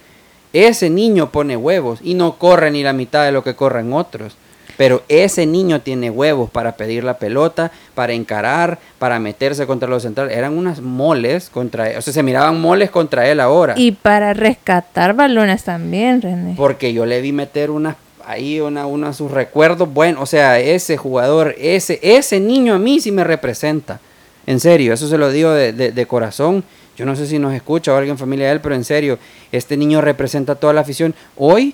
[0.54, 4.36] ese niño pone huevos y no corre ni la mitad de lo que corren otros.
[4.78, 10.02] Pero ese niño tiene huevos para pedir la pelota, para encarar, para meterse contra los
[10.04, 10.36] centrales.
[10.36, 11.98] Eran unas moles contra él.
[11.98, 13.76] O sea, se miraban moles contra él ahora.
[13.78, 16.56] Y para rescatar balones también, René.
[16.58, 19.92] Porque yo le vi meter unas ahí una, uno de sus recuerdos.
[19.94, 24.00] Bueno, o sea, ese jugador, ese, ese niño a mí sí me representa.
[24.48, 26.64] En serio, eso se lo digo de, de corazón.
[26.98, 29.18] Yo no sé si nos escucha o alguien familia de él, pero en serio,
[29.52, 31.16] este niño representa toda la afición.
[31.38, 31.74] Hoy,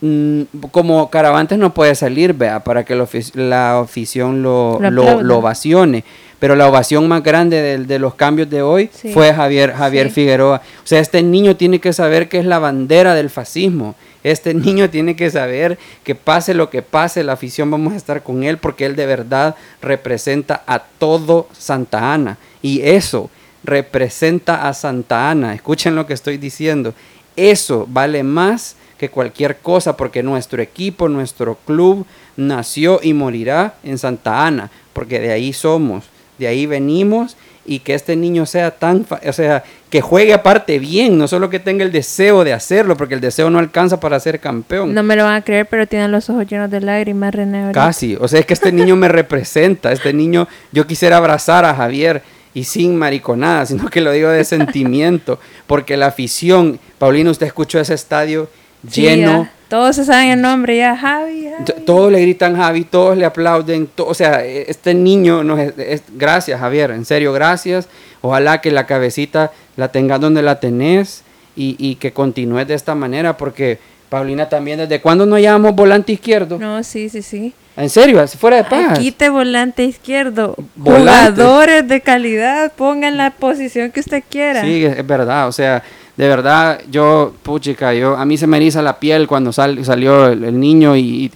[0.00, 2.94] mm, como Caravantes no puede salir, vea, para que
[3.34, 6.04] la afición lo, lo, ovacione.
[6.38, 10.60] Pero la ovación más grande de, los cambios de hoy fue Javier, Javier Figueroa.
[10.84, 13.94] O sea, este niño tiene que saber que es la bandera del fascismo.
[14.22, 18.22] Este niño tiene que saber que pase lo que pase, la afición vamos a estar
[18.22, 22.36] con él porque él de verdad representa a todo Santa Ana.
[22.60, 23.30] Y eso,
[23.66, 25.54] representa a Santa Ana.
[25.54, 26.94] Escuchen lo que estoy diciendo.
[27.36, 33.98] Eso vale más que cualquier cosa porque nuestro equipo, nuestro club nació y morirá en
[33.98, 36.04] Santa Ana, porque de ahí somos,
[36.38, 41.18] de ahí venimos y que este niño sea tan, o sea, que juegue aparte bien,
[41.18, 44.38] no solo que tenga el deseo de hacerlo, porque el deseo no alcanza para ser
[44.38, 44.94] campeón.
[44.94, 47.72] No me lo van a creer, pero tienen los ojos llenos de lágrimas, René.
[47.72, 51.74] Casi, o sea, es que este niño me representa, este niño, yo quisiera abrazar a
[51.74, 52.22] Javier
[52.56, 57.78] y sin mariconada, sino que lo digo de sentimiento, porque la afición, Paulino, usted escuchó
[57.78, 58.48] ese estadio
[58.90, 59.46] lleno.
[59.68, 61.50] todos se saben el nombre ya, Javi.
[61.84, 66.92] Todos le gritan Javi, todos le aplauden, o sea, este niño, nos es, gracias Javier,
[66.92, 67.88] en serio, gracias.
[68.22, 71.24] Ojalá que la cabecita la tengas donde la tenés
[71.56, 76.12] y, y que continúe de esta manera, porque Paulina también, ¿desde cuándo no llamamos volante
[76.12, 76.58] izquierdo?
[76.58, 77.52] No, sí, sí, sí.
[77.76, 78.98] En serio, fuera de paz.
[78.98, 80.56] Quite volante izquierdo.
[80.82, 84.62] Jugadores de calidad, pongan la posición que usted quiera.
[84.62, 85.46] Sí, es verdad.
[85.46, 85.82] O sea,
[86.16, 90.58] de verdad, yo, puchica, yo, a mí se me eriza la piel cuando salió el,
[90.58, 91.30] niño y,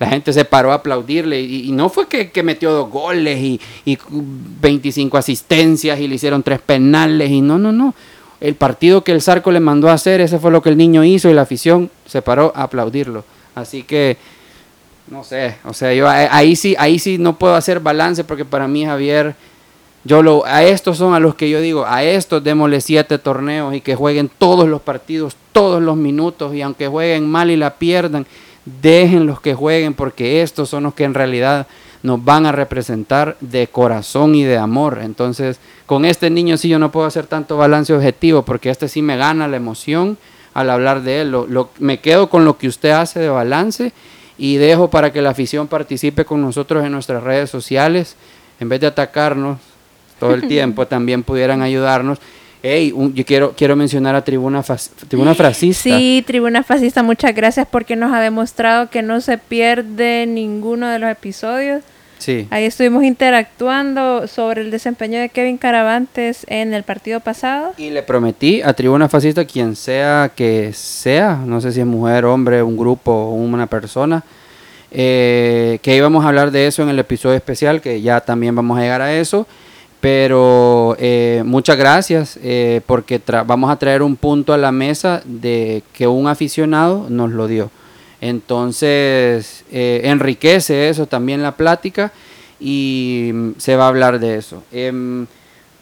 [0.00, 1.40] la gente se paró a aplaudirle.
[1.40, 6.58] Y, no fue que, metió dos goles y, y 25 asistencias y le hicieron tres
[6.60, 7.30] penales.
[7.30, 7.94] Y no, no, no.
[8.40, 11.04] El partido que el Zarco le mandó a hacer, ese fue lo que el niño
[11.04, 13.24] hizo y la afición se paró a aplaudirlo.
[13.54, 14.16] Así que
[15.08, 18.66] no sé, o sea, yo ahí sí, ahí sí no puedo hacer balance porque para
[18.66, 19.34] mí Javier,
[20.04, 23.74] yo lo, a estos son a los que yo digo, a estos démosle siete torneos
[23.74, 27.74] y que jueguen todos los partidos, todos los minutos y aunque jueguen mal y la
[27.74, 28.26] pierdan,
[28.64, 31.66] déjenlos que jueguen porque estos son los que en realidad
[32.02, 35.00] nos van a representar de corazón y de amor.
[35.02, 39.00] Entonces, con este niño sí yo no puedo hacer tanto balance objetivo porque este sí
[39.00, 40.18] me gana la emoción
[40.52, 41.30] al hablar de él.
[41.30, 43.92] Lo, me quedo con lo que usted hace de balance
[44.36, 48.16] y dejo para que la afición participe con nosotros en nuestras redes sociales.
[48.60, 49.58] En vez de atacarnos
[50.18, 52.18] todo el tiempo, también pudieran ayudarnos.
[52.62, 54.62] Hey, yo quiero, quiero mencionar a Tribuna,
[55.08, 55.98] Tribuna Fascista.
[55.98, 60.98] Sí, Tribuna Fascista, muchas gracias porque nos ha demostrado que no se pierde ninguno de
[60.98, 61.82] los episodios.
[62.18, 62.46] Sí.
[62.50, 67.72] Ahí estuvimos interactuando sobre el desempeño de Kevin Caravantes en el partido pasado.
[67.76, 72.24] Y le prometí a Tribuna Fascista, quien sea que sea, no sé si es mujer,
[72.24, 74.24] hombre, un grupo o una persona,
[74.90, 78.78] eh, que íbamos a hablar de eso en el episodio especial, que ya también vamos
[78.78, 79.46] a llegar a eso.
[80.00, 85.82] Pero eh, muchas gracias eh, porque vamos a traer un punto a la mesa de
[85.94, 87.70] que un aficionado nos lo dio.
[88.24, 92.10] Entonces eh, enriquece eso también la plática
[92.58, 94.62] y se va a hablar de eso.
[94.72, 95.26] Em,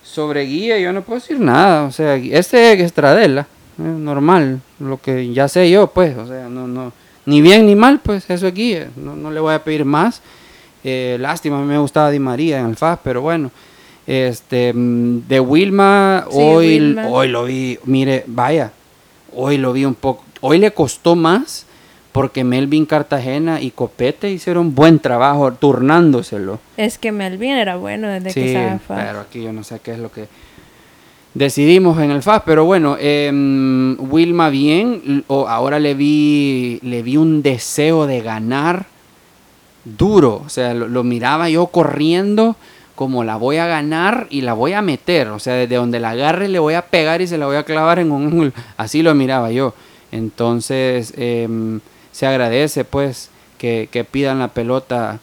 [0.02, 3.46] sobre guía yo no puedo decir nada, o sea, este es Estradela,
[3.78, 6.92] normal, lo que ya sé yo, pues, o sea, no, no,
[7.26, 10.20] ni bien ni mal, pues eso es guía, no, no le voy a pedir más.
[10.82, 13.52] lástima, a mí me gustaba Di María en el FAS, pero bueno.
[14.04, 18.72] Este, mm, de Wilma, hoy, hoy lo vi, mire, vaya,
[19.32, 21.66] hoy lo vi un poco, hoy le costó más
[22.12, 26.60] porque Melvin Cartagena y Copete hicieron buen trabajo turnándoselo.
[26.76, 29.04] Es que Melvin era bueno desde que estaba FAS.
[29.06, 30.28] Pero aquí yo no sé qué es lo que
[31.34, 37.42] decidimos en el FAS, pero bueno, em, Wilma bien, ahora le vi, le vi un
[37.42, 38.86] deseo de ganar
[39.84, 42.56] duro, o sea, lo miraba yo corriendo
[42.94, 45.28] como la voy a ganar y la voy a meter.
[45.28, 47.64] O sea, desde donde la agarre le voy a pegar y se la voy a
[47.64, 49.74] clavar en un Así lo miraba yo.
[50.12, 51.80] Entonces, em,
[52.12, 55.18] se agradece pues que, pidan la pelota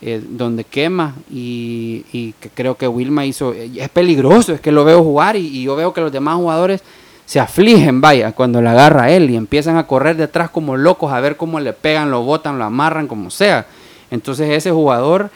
[0.00, 3.52] eh, donde quema y, y, que creo que Wilma hizo...
[3.54, 6.82] Es peligroso, es que lo veo jugar y, y yo veo que los demás jugadores
[7.24, 11.20] se afligen, vaya, cuando la agarra él y empiezan a correr detrás como locos a
[11.20, 13.66] ver cómo le pegan, lo botan, lo amarran, como sea.
[14.10, 15.30] Entonces ese jugador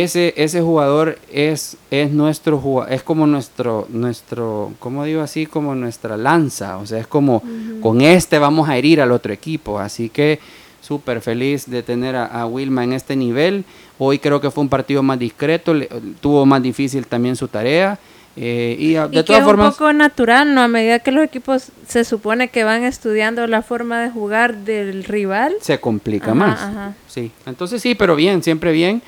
[0.00, 5.44] ese, ese jugador es, es nuestro es como nuestro, nuestro, ¿cómo digo así?
[5.44, 7.42] Como nuestra lanza, o sea, es como
[7.82, 10.40] con este vamos a herir al otro equipo, así que
[10.80, 13.66] súper feliz de tener a, Wilma en este nivel,
[13.98, 15.74] hoy creo que fue un partido más discreto,
[16.22, 17.98] tuvo más difícil también su tarea,
[18.34, 19.66] eh, y de todas formas.
[19.66, 20.62] Es un poco natural, ¿no?
[20.62, 25.04] A medida que los equipos se supone que van estudiando la forma de jugar del
[25.04, 25.52] rival.
[25.60, 26.94] Se complica más.
[27.08, 27.30] Sí.
[27.44, 29.02] Entonces sí, pero bien, siempre bien.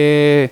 [0.00, 0.50] Eh,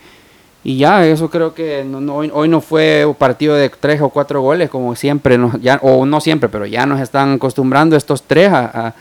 [0.65, 1.87] y ya, eso creo que
[2.33, 6.21] hoy, no fue un partido de tres o cuatro goles, como siempre, ya, o no
[6.21, 8.93] siempre, pero ya nos están acostumbrando estos tres a,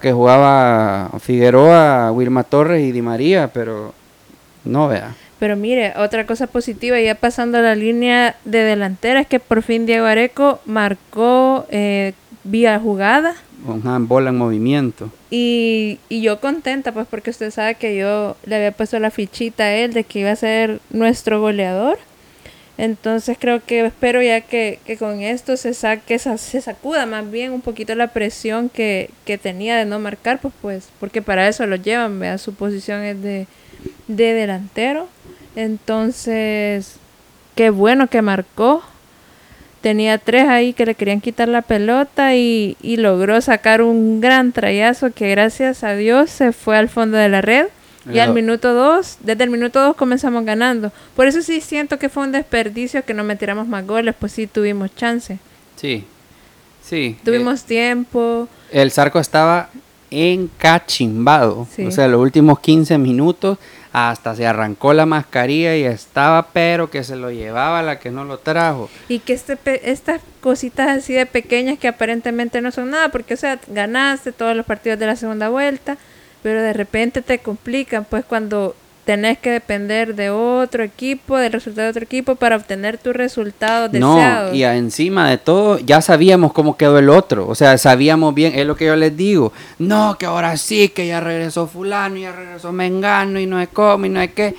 [0.00, 3.92] que jugaba Figueroa, Wilma Torres y Di María, pero
[4.64, 5.16] no vea.
[5.40, 9.62] Pero mire, otra cosa positiva, ya pasando a la línea de delantera, es que por
[9.64, 12.12] fin Diego Areco marcó eh,
[12.44, 15.10] vía jugada bola en movimiento.
[15.30, 19.64] Y, y, yo contenta, pues porque usted sabe que yo le había puesto la fichita
[19.64, 21.98] a él de que iba a ser nuestro goleador.
[22.78, 27.52] Entonces creo que espero ya que, que con esto se saque, se sacuda más bien
[27.52, 31.66] un poquito la presión que, que tenía de no marcar, pues, pues porque para eso
[31.66, 33.46] lo llevan, vea, su posición es de,
[34.08, 35.08] de delantero.
[35.56, 36.96] Entonces,
[37.54, 38.82] qué bueno que marcó
[39.80, 45.12] tenía tres ahí que le querían quitar la pelota y, logró sacar un gran trayazo
[45.12, 47.66] que gracias a Dios se fue al fondo de la red.
[48.10, 50.90] Y al minuto dos, desde el minuto dos comenzamos ganando.
[51.14, 54.46] Por eso sí siento que fue un desperdicio que no metiéramos más goles, pues sí
[54.46, 55.38] tuvimos chance.
[55.76, 56.04] Sí,
[56.82, 57.18] sí.
[57.24, 58.48] Tuvimos eh, tiempo.
[58.72, 59.68] El Zarco estaba
[60.10, 61.68] encachimbado.
[61.86, 63.58] O sea, los últimos 15 minutos
[63.92, 68.24] hasta se arrancó la mascarilla y estaba, pero que se lo llevaba la que no
[68.24, 68.88] lo trajo.
[69.08, 69.58] Y que este,
[69.90, 74.56] estas cositas así de pequeñas que aparentemente no son nada, porque, o sea, ganaste todos
[74.56, 75.96] los partidos de la segunda vuelta,
[76.42, 81.86] pero de repente te complican, pues cuando tenés que depender de otro equipo, del resultado
[81.86, 84.50] de otro equipo para obtener tu resultado deseado.
[84.50, 87.48] No, y encima de todo, ya sabíamos cómo quedó el otro.
[87.48, 89.52] O sea, sabíamos bien, es lo que yo les digo.
[89.78, 94.06] No, que ahora sí, que ya regresó fulano, ya regresó Mengano y no es cómo
[94.06, 94.54] y no es qué.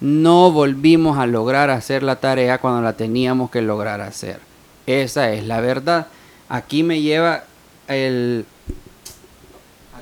[0.00, 4.40] No volvimos a lograr hacer la tarea cuando la teníamos que lograr hacer.
[4.86, 6.08] Esa es la verdad.
[6.48, 7.44] Aquí me lleva
[7.88, 8.46] el...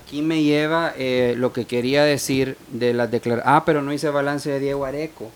[0.04, 3.56] aquí me lleva eh, lo que quería decir de las declaraciones.
[3.56, 5.30] Ah, pero no hice balance de Diego Areco.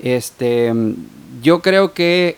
[0.00, 0.72] Este,
[1.42, 2.36] yo creo que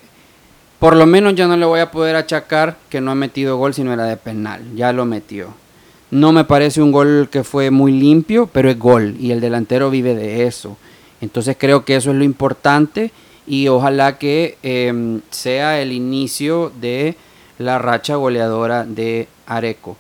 [0.78, 3.72] por lo menos ya no le voy a poder achacar que no ha metido gol,
[3.72, 4.62] sino era de penal.
[4.74, 5.55] Ya lo metió.
[6.11, 9.90] No me parece un gol que fue muy limpio, pero es gol y el delantero
[9.90, 10.76] vive de eso.
[11.20, 13.12] Entonces creo que eso es lo importante
[13.46, 17.16] y ojalá que em, sea el inicio de
[17.59, 19.96] la racha goleadora de Areco.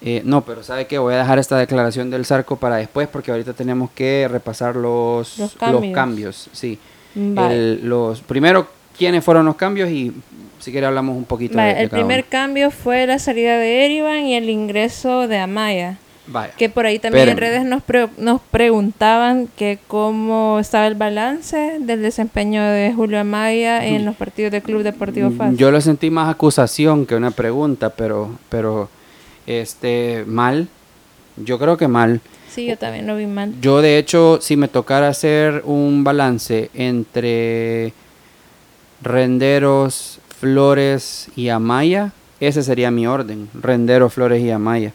[0.00, 0.98] Eh, no, pero ¿sabe qué?
[0.98, 5.38] Voy a dejar esta declaración del Zarco para después porque ahorita tenemos que repasar los,
[5.38, 5.54] los
[5.92, 6.48] cambios.
[6.52, 6.78] Sí.
[7.14, 10.12] los, primero, quiénes fueron los cambios y
[10.60, 14.34] si quiere hablamos un poquito de, El primer cambio fue la salida de Erivan y
[14.34, 15.98] el ingreso de Amaya.
[16.58, 17.82] Que por ahí también en redes nos,
[18.18, 24.52] nos preguntaban que cómo estaba el balance del desempeño de Julio Amaya en los partidos
[24.52, 25.56] del Club Deportivo FAS.
[25.56, 28.90] Yo lo sentí más acusación que una pregunta, pero, pero
[29.48, 30.68] este, mal.
[31.36, 32.20] Yo creo que mal.
[32.50, 33.54] Sí, yo también lo vi mal.
[33.60, 37.92] Yo, de hecho, si me tocara hacer un balance entre
[39.00, 43.48] Renderos, Flores y Amaya, ese sería mi orden.
[43.54, 44.92] Renderos, Flores y Amaya.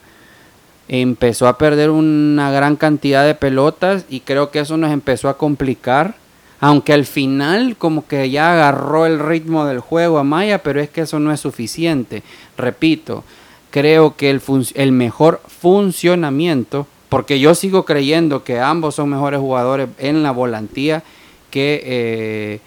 [0.88, 5.38] Empezó a perder una gran cantidad de pelotas y creo que eso nos empezó a
[5.38, 6.16] complicar.
[6.60, 11.02] Aunque al final como que ya agarró el ritmo del juego Amaya, pero es que
[11.02, 12.24] eso no es suficiente.
[12.58, 13.26] Repito,
[13.74, 20.22] creo que el, mejor funcionamiento, porque yo sigo creyendo que ambos son mejores jugadores en
[20.22, 21.02] la volantía
[21.50, 22.60] que, eh,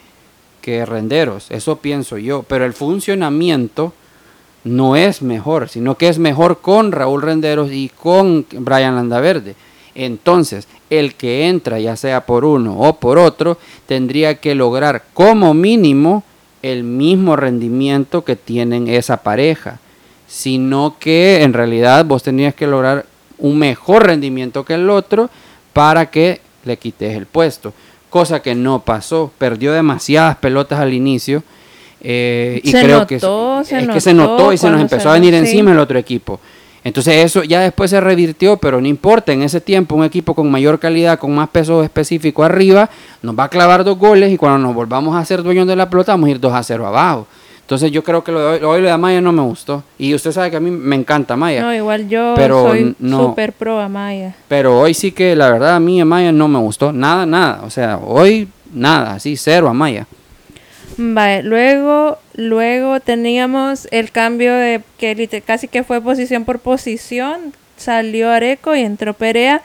[0.60, 3.92] que Renderos, eso pienso yo, pero el funcionamiento
[4.64, 9.54] no es mejor, sino que es mejor con Raúl Renderos y con Brian Landaverde.
[9.94, 15.54] Entonces, el que entra, ya sea por uno o por otro, tendría que lograr como
[15.54, 16.24] mínimo
[16.62, 19.78] el mismo rendimiento que tienen esa pareja
[20.26, 23.06] sino que en realidad vos tenías que lograr
[23.38, 25.30] un mejor rendimiento que el otro
[25.72, 27.72] para que le quites el puesto,
[28.10, 31.42] cosa que no pasó, perdió demasiadas pelotas al inicio
[32.00, 35.72] eh, y creo que, es que se notó y se nos empezó a venir encima
[35.72, 36.40] el otro equipo.
[36.84, 40.48] Entonces eso ya después se revirtió, pero no importa, en ese tiempo un equipo con
[40.48, 42.88] mayor calidad, con más peso específico arriba,
[43.22, 45.90] nos va a clavar dos goles y cuando nos volvamos a ser dueños de la
[45.90, 47.26] pelota vamos a ir 2 a 0 abajo.
[47.66, 49.82] Entonces yo creo que lo de hoy, lo de Amaya no me gustó.
[49.98, 51.62] Y usted sabe que a mí me encanta Amaya.
[51.62, 54.36] No, igual yo soy súper pro Amaya.
[54.46, 56.92] Pero hoy sí que la verdad a mí Amaya no me gustó.
[56.92, 57.62] Nada, nada.
[57.64, 60.06] O sea, hoy nada, así cero Amaya.
[60.96, 67.52] Vale, luego, luego teníamos el cambio de que casi que fue posición por posición.
[67.76, 69.60] Salió Areco y entró Perea.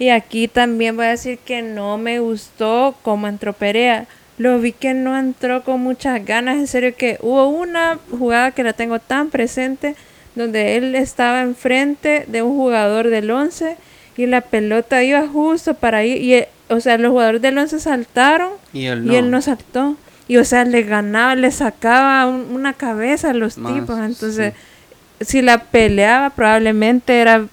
[0.00, 4.08] Y aquí también voy a decir que no me gustó cómo entró Perea
[4.38, 6.56] lo vi que no entró con muchas ganas.
[6.56, 9.96] En serio que hubo una jugada que la tengo tan presente
[10.34, 13.76] donde él estaba enfrente de un jugador del 11
[14.16, 16.12] y la pelota iba justo para ahí.
[16.12, 19.96] Y, eh, o sea, los jugadores del 11 saltaron y él no, saltó.
[20.28, 23.98] Y, o sea, le ganaba, le sacaba una cabeza a los tipos.
[23.98, 24.52] Entonces,
[25.20, 27.46] si la peleaba, probablemente era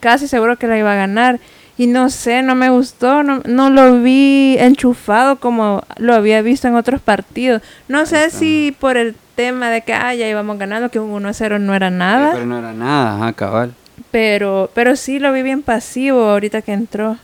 [0.00, 1.40] casi seguro que la iba a ganar.
[1.78, 6.68] Y no sé, no me gustó, no, no lo vi enchufado como lo había visto
[6.68, 7.62] en otros partidos.
[7.88, 11.58] No sé si por el tema de que ah, ya íbamos ganando, que un 1-0
[11.60, 12.32] no era nada.
[12.34, 13.74] pero no era nada, ajá, cabal.
[14.10, 17.16] Pero, pero sí lo vi bien pasivo ahorita que entró.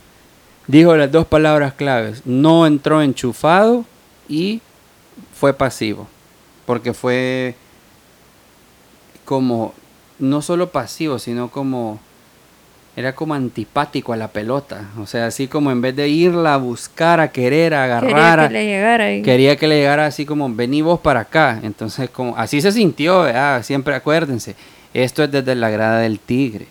[0.66, 2.22] Dijo las dos palabras claves.
[2.24, 3.84] No entró enchufado
[4.28, 4.60] y
[5.34, 6.08] fue pasivo.
[6.66, 7.54] Porque fue
[9.24, 9.74] como,
[10.18, 12.00] no solo pasivo, sino como
[12.98, 14.86] era como antipático a la pelota.
[14.98, 18.08] O sea, así como en vez de irla a buscar, a querer, a agarrar.
[18.10, 19.22] Quería que le llegara.
[19.22, 21.60] Quería que le llegara así como, vení vos para acá.
[21.62, 23.24] Entonces, como así se sintió,
[23.62, 24.56] siempre acuérdense.
[24.94, 26.66] Esto es desde la grada del tigre.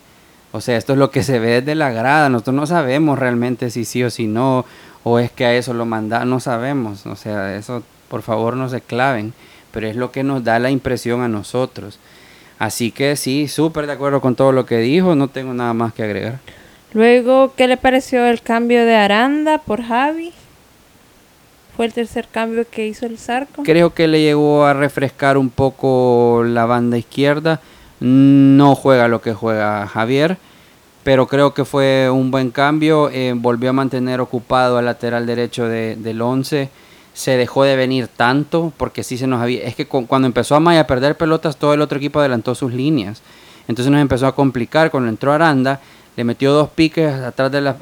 [0.52, 2.28] O sea, esto es lo que se ve desde la grada.
[2.28, 4.66] Nosotros no sabemos realmente si sí o si no.
[5.04, 6.26] O es que a eso lo manda.
[6.26, 7.06] No sabemos.
[7.06, 9.34] O sea, eso por favor no se claven.
[9.72, 12.00] Pero es lo que nos da la impresión a nosotros.
[12.60, 15.94] Así que sí, súper de acuerdo con todo lo que dijo, no tengo nada más
[15.94, 16.40] que agregar.
[16.94, 20.34] Luego, ¿qué le pareció el cambio de Aranda por Javi?
[21.76, 23.62] ¿Fue el tercer cambio que hizo el Zarco?
[23.62, 27.62] Creo que le llegó a refrescar un poco la banda izquierda.
[28.00, 30.38] No juega lo que juega Javier,
[31.04, 33.12] pero creo que fue un buen cambio.
[33.12, 36.70] Eh, volvió a mantener ocupado al lateral derecho de, del 11
[37.18, 39.64] se dejó de venir tanto porque sí se nos había...
[39.64, 42.72] Es que cuando empezó a Maya a perder pelotas, todo el otro equipo adelantó sus
[42.72, 43.24] líneas.
[43.68, 44.92] Entonces nos empezó a complicar.
[44.92, 45.80] Cuando entró Aranda,
[46.16, 47.76] le metió dos piques atrás de la,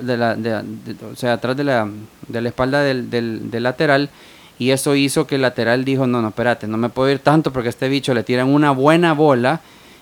[1.12, 1.86] o sea, atrás de la,
[2.30, 4.10] de la espalda del, del, lateral
[4.58, 7.52] y eso hizo que el lateral dijo, no, no, espérate, no me puedo ir tanto
[7.52, 9.60] porque a este bicho le tiran una buena bola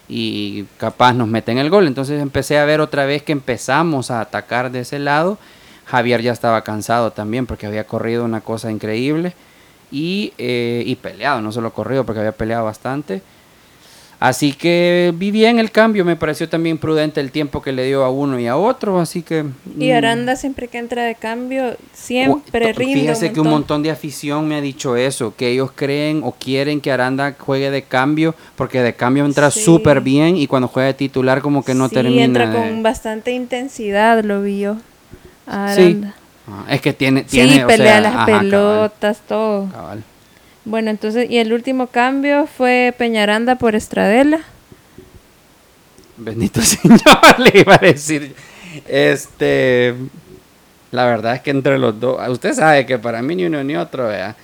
[0.08, 1.88] y capaz nos meten el gol.
[1.88, 5.40] Entonces empecé a ver otra vez que empezamos a atacar de ese lado.
[5.86, 9.34] Javier ya estaba cansado también porque había corrido una cosa increíble
[9.92, 13.22] y, eh, y peleado, no solo corrido porque había peleado bastante.
[14.20, 18.06] Así que vi bien el cambio, me pareció también prudente el tiempo que le dio
[18.06, 19.44] a uno y a otro, así que...
[19.78, 23.02] Y mm, Aranda siempre que entra de cambio, siempre rinde.
[23.02, 23.84] Fíjese que un montón.
[23.84, 27.82] de afición me ha dicho eso, que ellos creen o quieren que Aranda juegue de
[27.82, 29.60] cambio, porque de cambio entra Sí.
[29.60, 32.24] súper bien y cuando juega de titular como que no sí, termina.
[32.24, 34.78] entra de- con bastante intensidad, lo vi yo.
[35.76, 36.02] Sí.
[36.48, 37.22] Ah, es que tiene...
[37.22, 39.70] Sí, tiene o pelea sea, las ajá, cabal, pelotas, todo.
[39.72, 40.04] cabal.
[40.66, 44.40] Bueno, entonces, y el último cambio fue Peñaranda por Estradela.
[46.18, 47.00] Bendito Señor,
[47.40, 48.34] le iba a decir.
[48.88, 49.94] Este.
[50.92, 52.20] La verdad es que entre los dos.
[52.30, 54.36] Usted sabe que para mí ni uno ni otro, vea.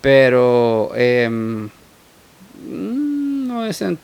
[0.00, 0.90] Pero.
[0.94, 1.66] mm,
[3.46, 3.82] no es.
[3.82, 3.96] eh,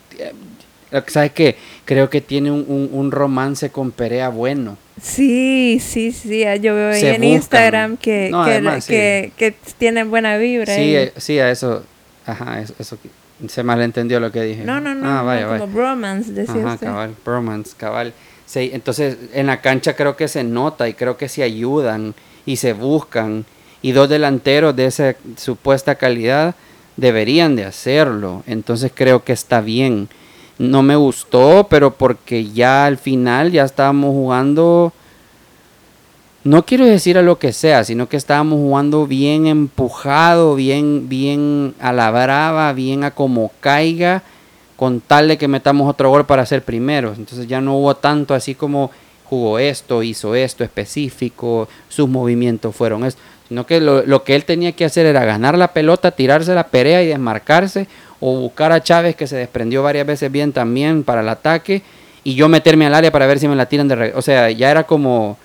[0.90, 1.56] lo que ¿Sabe qué?
[1.84, 4.76] Creo que tiene un, un- un romance con Perea bueno.
[5.02, 7.24] Sí, sí, sí, yo veo ahí en buscan.
[7.24, 8.92] Instagram que, No, que, además, sí.
[8.92, 10.74] que, que tienen buena vibra.
[10.74, 11.84] Sí, eh, sí, a eso.
[12.26, 12.98] Ajá, eso, eso
[13.48, 14.64] se malentendió lo que dije.
[14.64, 15.46] no, no, no, Ah, no, vaya.
[15.46, 16.86] como bromance, decía Ajá, usted.
[16.86, 18.12] cabal, bromance, cabal.
[18.46, 22.14] Sí, entonces en la cancha creo que se nota y creo que se ayudan
[22.46, 23.44] y se buscan
[23.82, 26.54] y dos delanteros de esa supuesta calidad
[26.96, 28.42] deberían de hacerlo.
[28.46, 30.08] Entonces creo que está bien.
[30.58, 34.92] No me gustó, pero porque ya al final ya estábamos jugando
[36.48, 41.74] no quiero decir a lo que sea, sino que estábamos jugando bien empujado, bien, bien
[41.78, 44.22] a la brava, bien a como caiga,
[44.76, 47.18] con tal de que metamos otro gol para ser primeros.
[47.18, 48.90] Entonces ya no hubo tanto así como
[49.24, 54.46] jugó esto, hizo esto específico, sus movimientos fueron esto, sino que lo, lo que él
[54.46, 57.88] tenía que hacer era ganar la pelota, tirarse la perea y desmarcarse,
[58.20, 61.82] o buscar a Chávez que se desprendió varias veces bien también para el ataque,
[62.24, 64.18] y yo meterme al área para ver si me la tiran de regreso.
[64.18, 65.38] O sea, ya era como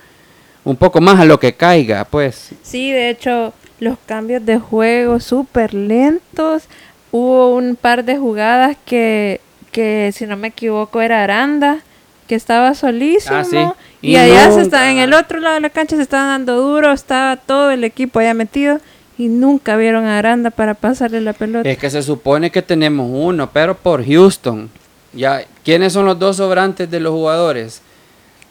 [0.63, 2.51] un poco más a lo que caiga, pues.
[2.61, 6.63] Sí, de hecho, los cambios de juego súper lentos.
[7.11, 9.39] Hubo un par de jugadas que,
[9.71, 11.79] que, si no me equivoco, era Aranda,
[12.27, 13.35] que estaba solísimo.
[13.35, 13.57] Ah, sí.
[14.01, 16.61] Y, Y allá se está, en el otro lado de la cancha se estaban dando
[16.61, 18.79] duro, estaba todo el equipo allá metido.
[19.17, 21.69] Y nunca vieron a Aranda para pasarle la pelota.
[21.69, 24.69] Es que se supone que tenemos uno, pero por Houston.
[25.13, 27.81] Ya, ¿quiénes son los dos sobrantes de los jugadores?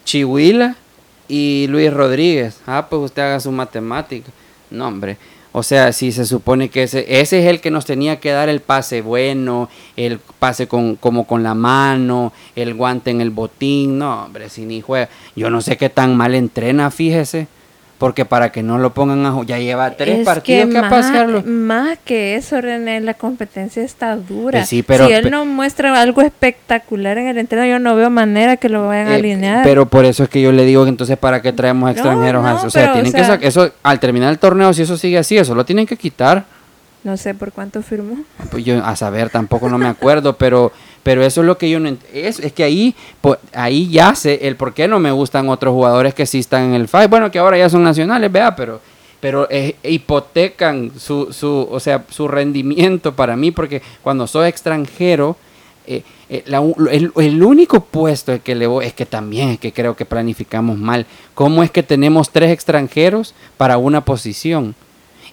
[0.05, 0.77] Chihuila
[1.27, 2.59] y Luis Rodríguez.
[2.65, 4.31] Ah, pues usted haga su matemática.
[4.69, 5.17] No, hombre.
[5.55, 8.49] O sea, si se supone que ese, ese es el que nos tenía que dar
[8.49, 13.99] el pase bueno, el pase con, como con la mano, el guante en el botín.
[13.99, 15.09] No, hombre, si ni juega.
[15.35, 17.47] Yo no sé qué tan mal entrena, fíjese.
[18.03, 21.41] Porque para que no lo pongan a ya lleva tres Es partidos que, más, pasearlo.
[21.45, 24.65] más que eso, René, la competencia está dura.
[24.65, 28.57] Sí, pero- si él no muestra algo espectacular en el entreno, yo no veo manera
[28.57, 29.63] que lo vayan a Eh, alinear.
[29.63, 32.43] Pero por eso es que yo le digo que entonces para qué traemos extranjeros.
[32.43, 34.81] no, o sea, pero, tienen o que sea- sac- eso al terminar el torneo si
[34.81, 36.43] eso sigue así, eso lo tienen que quitar.
[37.03, 38.17] No sé por cuánto firmó.
[38.49, 40.71] Pues yo a saber tampoco no me acuerdo, pero
[41.03, 44.47] pero eso es lo que yo no es, es que ahí po- ahí ya sé
[44.47, 47.07] el por qué no me gustan otros jugadores que sí están en el FAI.
[47.07, 48.79] Bueno, que ahora ya son nacionales, vea, pero
[49.19, 55.37] pero eh, hipotecan su, su, o sea, su rendimiento para mí, porque cuando soy extranjero,
[55.87, 56.43] eh, eh,
[56.91, 60.77] el, el único puesto que le voy, es que también es que creo que planificamos
[60.77, 61.05] mal.
[61.35, 64.75] ¿Cómo es que tenemos tres extranjeros para una posición?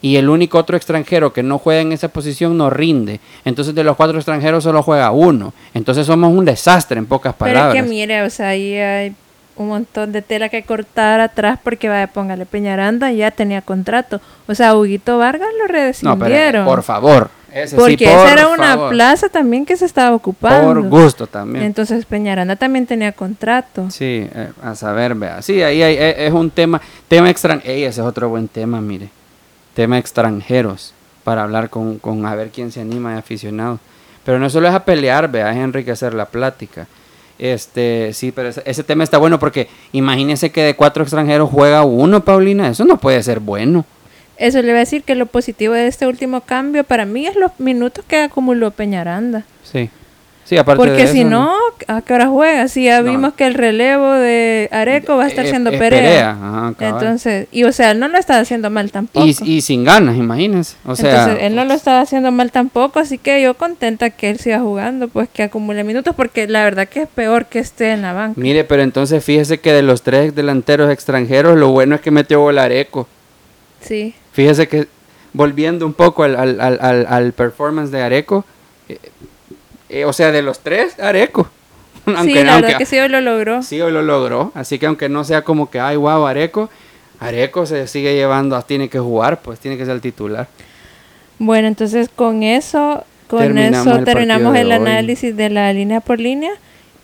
[0.03, 3.21] Y el único otro extranjero que no juega en esa posición no rinde.
[3.45, 5.53] Entonces de los cuatro extranjeros solo juega uno.
[5.75, 7.69] Entonces somos un desastre en pocas palabras.
[7.73, 9.15] Pero es que mire, o sea, ahí hay
[9.57, 14.21] un montón de tela que cortar atrás porque vaya, póngale Peñaranda ya tenía contrato.
[14.49, 15.71] O sea, Huguito Vargas lo
[16.03, 17.31] no, pero por favor.
[17.53, 18.91] Ese sí, porque por esa era una favor.
[18.91, 20.67] plaza también que se estaba ocupando.
[20.73, 21.65] Por gusto también.
[21.65, 23.91] Entonces Peñaranda también tenía contrato.
[23.91, 25.43] Sí, eh, a saber, vea.
[25.43, 27.73] Sí, ahí hay- eh, es un tema, tema extranjero.
[27.75, 29.09] Ese es otro buen tema, mire.
[29.75, 30.95] Tema extranjeros.
[31.25, 33.81] Para hablar con, con a ver quién se anima de aficionados.
[34.25, 36.87] Pero no solo es a pelear, vea, es enriquecer la plática.
[37.39, 41.85] Este, sí, pero ese, ese tema está bueno porque imagínese que de cuatro extranjeros juega
[41.85, 42.69] uno, Paulina.
[42.69, 43.85] Eso no puede ser bueno.
[44.37, 47.37] Eso le iba a decir que lo positivo de este último cambio para mí es
[47.37, 49.45] los minutos que acumuló Peñaranda.
[49.63, 49.91] Sí.
[50.51, 51.55] Sí, aparte Porque de si eso, no,
[51.87, 52.67] ¿a qué hora juega?
[52.67, 53.13] Si ya No.
[53.13, 56.01] vimos que el relevo de Areco va a estar siendo es Perea.
[56.01, 56.75] Perea, ajá.
[56.81, 59.25] Entonces, y o sea, él no lo está haciendo mal tampoco.
[59.25, 60.75] Y, y sin ganas, imagínense.
[60.85, 64.29] O sea, Entonces, él no lo estaba haciendo mal tampoco, así que yo contenta que
[64.29, 67.93] él siga jugando, pues que acumule minutos, porque la verdad que es peor que esté
[67.93, 68.35] en la banca.
[68.41, 72.41] Mire, pero entonces fíjese que de los tres delanteros extranjeros, lo bueno es que metió
[72.41, 73.07] gol Areco.
[73.81, 74.15] Sí.
[74.33, 74.89] Fíjese que,
[75.33, 78.45] volviendo un poco al, al, al- al performance de Areco,
[79.91, 81.51] eh, o sea, de los tres, Areco.
[82.23, 83.63] sí, la verdad que sí hoy lo logró.
[83.63, 84.53] Sí, hoy lo logró.
[84.55, 86.71] Así que aunque no sea como que, ay, wow, Areco,
[87.19, 90.47] Areco se sigue llevando, tiene que jugar, pues tiene que ser el titular.
[91.41, 96.53] Bueno, entonces con eso, con eso terminamos el análisis de la línea por línea.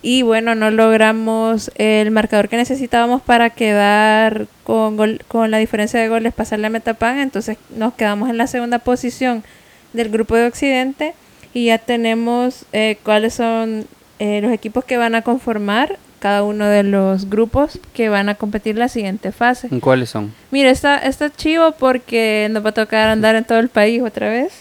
[0.01, 6.07] Y bueno, no logramos el marcador que necesitábamos para quedar con, con la diferencia de
[6.07, 7.19] goles, pasarle a Metapan.
[7.19, 9.43] Entonces nos quedamos en la segunda posición
[9.91, 11.15] del grupo de Occidente
[11.57, 13.87] y ya tenemos eh, cuáles son
[14.19, 18.35] eh, los equipos que van a conformar cada uno de los grupos que van a
[18.35, 19.67] competir la siguiente fase.
[19.79, 20.35] ¿Cuáles son?
[20.51, 24.29] Mira, está, está chivo porque nos va a tocar andar en todo el país otra
[24.29, 24.53] vez.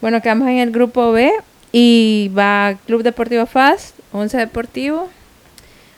[0.00, 1.32] Bueno, quedamos en el grupo B
[1.72, 5.08] y va Club Deportivo FAS, Once Deportivo,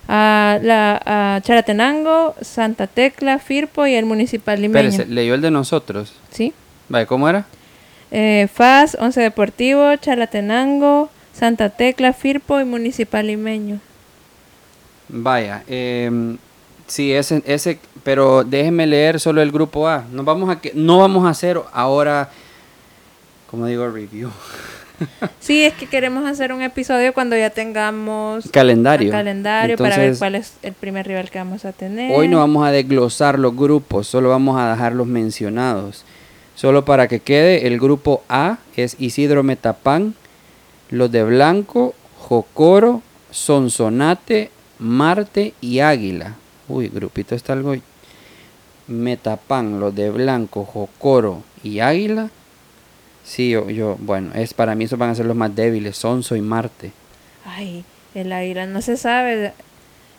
[0.09, 5.05] a, la, a Charatenango, Santa Tecla, Firpo y el Municipal Limeño.
[5.07, 6.15] ¿leyó el de nosotros?
[6.31, 6.55] Sí.
[6.89, 7.45] Vale, ¿cómo era?
[8.17, 13.81] Eh, FAS, Once Deportivo, Chalatenango, Santa Tecla, Firpo y Municipal Limeño.
[15.09, 16.37] Vaya, eh,
[16.87, 20.05] sí, ese, ese, pero déjeme leer solo el grupo A.
[20.13, 22.31] No vamos a, que, no vamos a hacer ahora,
[23.51, 24.31] como digo, review.
[25.41, 30.37] Sí, es que queremos hacer un episodio cuando ya tengamos calendario, calendario para ver cuál
[30.37, 32.13] es el primer rival que vamos a tener.
[32.17, 36.05] Hoy no vamos a desglosar los grupos, solo vamos a dejarlos mencionados.
[36.55, 40.15] Solo para que quede, el grupo A es Isidro Metapán,
[40.91, 46.37] los de Blanco, Jocoro, Sonsonate, Marte y Águila.
[46.69, 47.75] Uy, grupito está algo.
[48.87, 52.31] Metapán, los de Blanco, Jocoro y Águila.
[53.25, 56.37] Sí, yo, yo, bueno, es para mí esos van a ser los más débiles, Sonso
[56.37, 56.93] y Marte.
[57.45, 57.85] Ay,
[58.15, 59.53] el Águila no se sabe.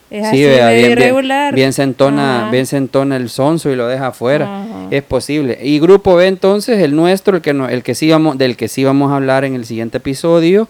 [0.10, 1.54] Es así, bien, irregular.
[1.54, 4.66] Bien, se entona, bien se entona el sonso y lo deja afuera.
[4.92, 5.58] Es posible.
[5.62, 8.68] Y grupo B entonces, el nuestro, el que no, el que sí vamos, del que
[8.68, 10.68] sí vamos a hablar en el siguiente episodio,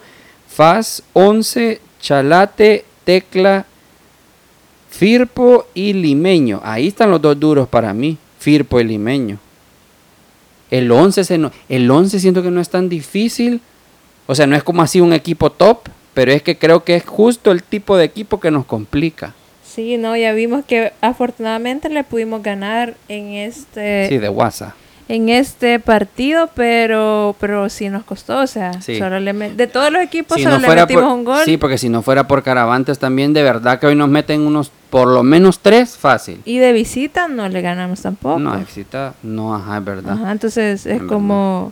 [0.48, 3.66] FAS 11, Chalate, Tecla,
[4.90, 6.62] Firpo y Limeño.
[6.64, 9.38] Ahí están los dos duros para mí, Firpo y Limeño.
[10.72, 13.60] El 11, se no, el 11 siento que no es tan difícil.
[14.28, 17.05] O sea, no es como así un equipo top, pero es que creo que es
[17.05, 19.36] justo el tipo de equipo que nos complica.
[19.63, 24.07] Sí, no, ya vimos que afortunadamente le pudimos ganar en este...
[24.07, 24.74] Sí, de WhatsApp.
[25.07, 30.01] En este partido, pero pero sí nos costó, o sea, solo le de todos los
[30.01, 31.45] equipos solo le metimos un gol.
[31.45, 34.72] Sí, porque si no fuera por Caravantes también, de verdad que hoy nos meten unos,
[34.89, 36.41] por lo menos tres, fácil.
[36.43, 38.39] Y de visita no le ganamos tampoco.
[38.39, 40.13] No, de visita no, ajá, es verdad.
[40.13, 41.72] Ajá, entonces es como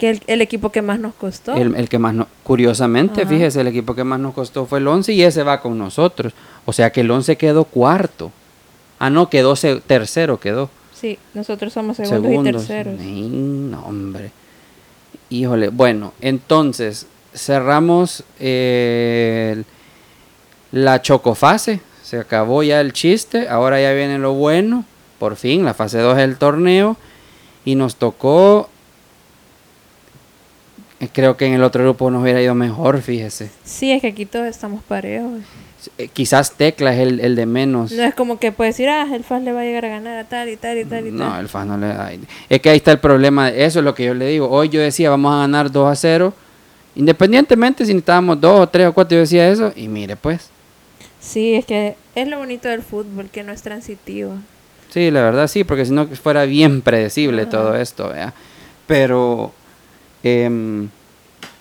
[0.00, 1.54] que el, equipo que más nos costó.
[1.54, 5.12] El, que más, no, curiosamente, fíjese, el equipo que más nos costó fue el 11
[5.12, 6.32] y ese va con nosotros.
[6.64, 8.32] O sea que el 11 quedó cuarto.
[8.98, 9.54] Ah, no, quedó
[9.86, 10.70] tercero, quedó.
[10.94, 12.98] Sí, nosotros somos segundos, y terceros.
[12.98, 14.32] no, hombre.
[15.28, 19.62] Híjole, bueno, entonces cerramos eh,
[20.72, 21.80] la chocofase.
[22.02, 24.86] Se acabó ya el chiste, ahora ya viene lo bueno.
[25.18, 26.96] Por fin, la fase 2 del torneo.
[27.66, 28.70] Y nos tocó
[31.08, 33.50] creo que en el otro grupo nos hubiera ido mejor, fíjese.
[33.64, 35.40] Sí, es que aquí todos estamos parejos.
[35.96, 37.92] Eh, quizás Tecla es el, el, de menos.
[37.92, 40.18] No es como que puede decir, ah, el FAS le va a llegar a ganar
[40.18, 42.10] a tal y tal y tal y no, el FAS no le da.
[42.48, 43.48] Es que ahí está el problema.
[43.48, 44.48] Eso es lo que yo le digo.
[44.50, 46.34] Hoy yo decía, vamos a ganar 2 a 0.
[46.96, 49.72] Independientemente si necesitábamos 2 o 3 o 4, yo decía eso.
[49.74, 50.50] Y mire, pues.
[51.20, 54.34] Sí, es que es lo bonito del fútbol, que no es transitivo.
[54.90, 58.34] Sí, la verdad sí, porque si no fuera bien predecible todo esto, ¿vea?
[58.86, 59.52] Pero
[60.22, 60.88] Em,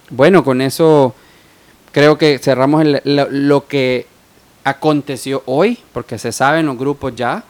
[0.10, 1.14] bueno, con eso
[1.92, 4.08] creo que cerramos lo que
[4.64, 7.44] aconteció hoy, porque se sabe en los grupos ya.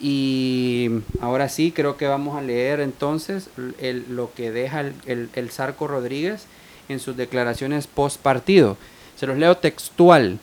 [0.00, 0.90] Y
[1.20, 6.46] ahora sí, creo que vamos a leer entonces lo que deja el, el, Zarco Rodríguez
[6.88, 8.76] en sus declaraciones post partido.
[9.16, 10.38] Se los leo textual.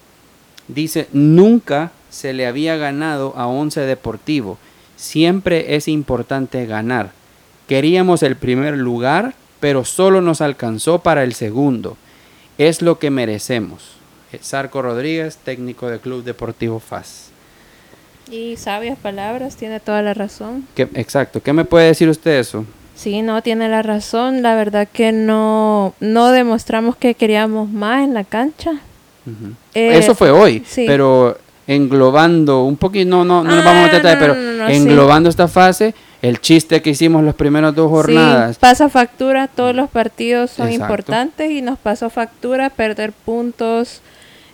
[0.68, 4.58] Dice, nunca se le había ganado a Once Deportivo.
[4.95, 7.12] Siempre es importante ganar.
[7.68, 11.95] Queríamos el primer lugar pero solo nos alcanzó para el segundo.
[12.57, 13.91] Es lo que merecemos.
[14.41, 17.30] Sarco Rodríguez, técnico del Club Deportivo FAS.
[18.30, 20.68] Y sabias palabras, tiene toda la razón.
[20.76, 22.66] exacto, ¿qué me puede decir usted eso?
[22.95, 24.41] Sí, no, tiene la razón.
[24.41, 28.74] La verdad que no, no demostramos que queríamos más en la cancha.
[29.74, 31.38] Eh, eso fue hoy, pero
[31.68, 36.82] englobando un poquito, no, no, no vamos a tratar, pero englobando esta fase, el chiste
[36.82, 38.57] que hicimos las primeras dos jornadas.
[38.57, 44.01] pasa factura, todos los partidos son importantes y nos pasó factura perder puntos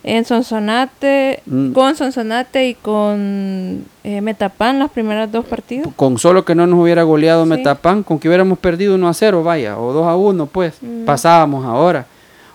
[0.04, 1.72] en Sonsonate, mm.
[1.72, 5.92] con Sonsonate y con eh, Metapan las primeras dos partidos.
[5.96, 9.42] Con solo que no nos hubiera goleado Metapan, con que hubiéramos perdido 1 a 0,
[9.42, 11.04] vaya, o 2 a 1, pues, mm.
[11.04, 12.06] pasábamos ahora.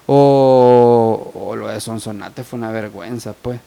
[0.05, 3.59] O, o lo de Sonsonate fue una vergüenza, pues.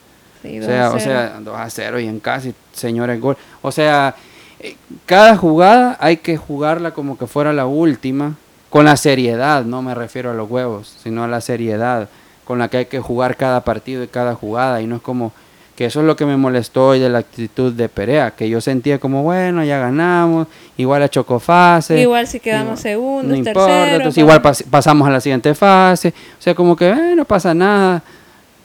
[0.50, 1.20] Sí, O sea, 2 o a 0.
[1.30, 3.36] sea, 2 a 0 y en casi, señores, gol.
[3.62, 4.14] O sea,
[4.60, 8.34] eh, cada jugada hay que jugarla como que fuera la última,
[8.70, 12.08] con la seriedad, no me refiero a los huevos, sino a la seriedad
[12.44, 14.80] con la que hay que jugar cada partido y cada jugada.
[14.82, 15.32] Y no es como
[15.76, 18.60] que eso es lo que me molestó hoy de la actitud de Perea, que yo
[18.62, 20.46] sentía como, bueno, ya ganamos,
[20.78, 22.00] igual a Chocofase.
[22.00, 26.08] Igual si quedamos igual- segundos, no importa, entonces igual pas- pasamos a la siguiente fase.
[26.38, 28.02] O sea, como que eh, no pasa nada.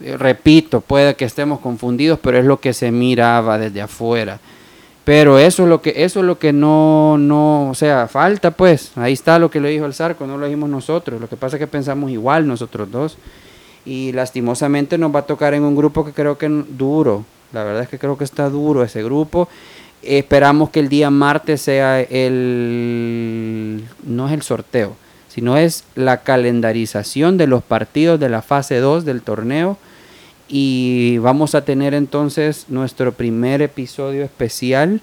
[0.03, 4.39] Eh, Repito, puede que estemos confundidos, pero es lo que se miraba desde afuera.
[5.03, 8.91] Pero eso es lo que eso es lo que no no, o sea, falta pues.
[8.95, 11.19] Ahí está lo que le dijo el Zarco, no lo dijimos nosotros.
[11.19, 13.17] Lo que pasa es que pensamos igual nosotros dos.
[13.83, 17.25] Y lastimosamente nos va a tocar en un grupo que creo que duro.
[17.51, 19.49] La verdad es que creo que está duro ese grupo.
[20.03, 24.95] Esperamos que el día martes sea el no es el sorteo,
[25.29, 29.77] sino es la calendarización de los partidos de la fase 2 del torneo
[30.53, 35.01] y vamos a tener entonces nuestro primer episodio especial.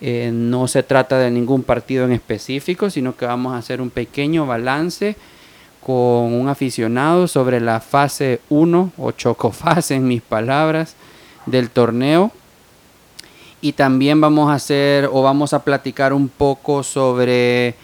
[0.00, 3.90] Eh, no se trata de ningún partido en específico, sino que vamos a hacer un
[3.90, 5.14] pequeño balance
[5.84, 10.94] con un aficionado sobre la fase 1 o chocofase en mis palabras
[11.44, 12.32] del torneo.
[13.60, 17.74] Y también vamos a hacer o vamos a platicar un poco sobre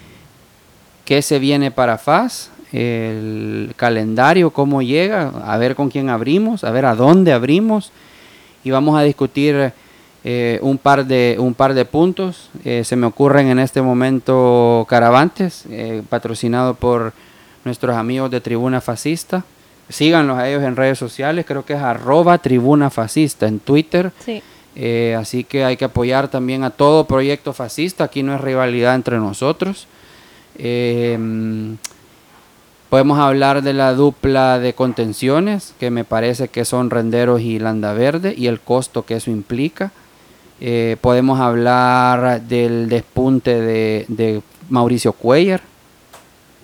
[1.04, 6.72] qué se viene para FAS, el calendario, cómo llega, a ver con quién abrimos, a
[6.72, 7.92] ver a dónde abrimos.
[8.64, 9.72] Y vamos a discutir
[10.24, 12.50] eh, un, par de, un par de puntos.
[12.64, 17.12] Eh, se me ocurren en este momento Caravantes, eh, patrocinado por
[17.64, 19.44] nuestros amigos de Tribuna Fascista.
[19.88, 24.10] Síganlos a ellos en redes sociales, creo que es arroba Tribuna Fascista en Twitter.
[24.24, 24.42] Sí.
[25.16, 28.02] Así que hay que apoyar también a todo proyecto fascista.
[28.02, 29.86] Aquí no es rivalidad entre nosotros.
[32.94, 38.36] Podemos hablar de la dupla de contenciones, que me parece que son Renderos y Landaverde,
[38.38, 39.90] y el costo que eso implica.
[40.60, 45.60] Eh, podemos hablar del despunte de, de Mauricio Cuellar.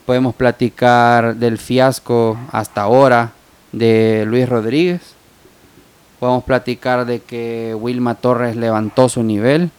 [0.07, 3.33] Podemos platicar del fiasco hasta ahora
[3.73, 5.01] de Luis Rodríguez.
[6.21, 9.73] Podemos platicar de que Wilma Torres levantó su nivel.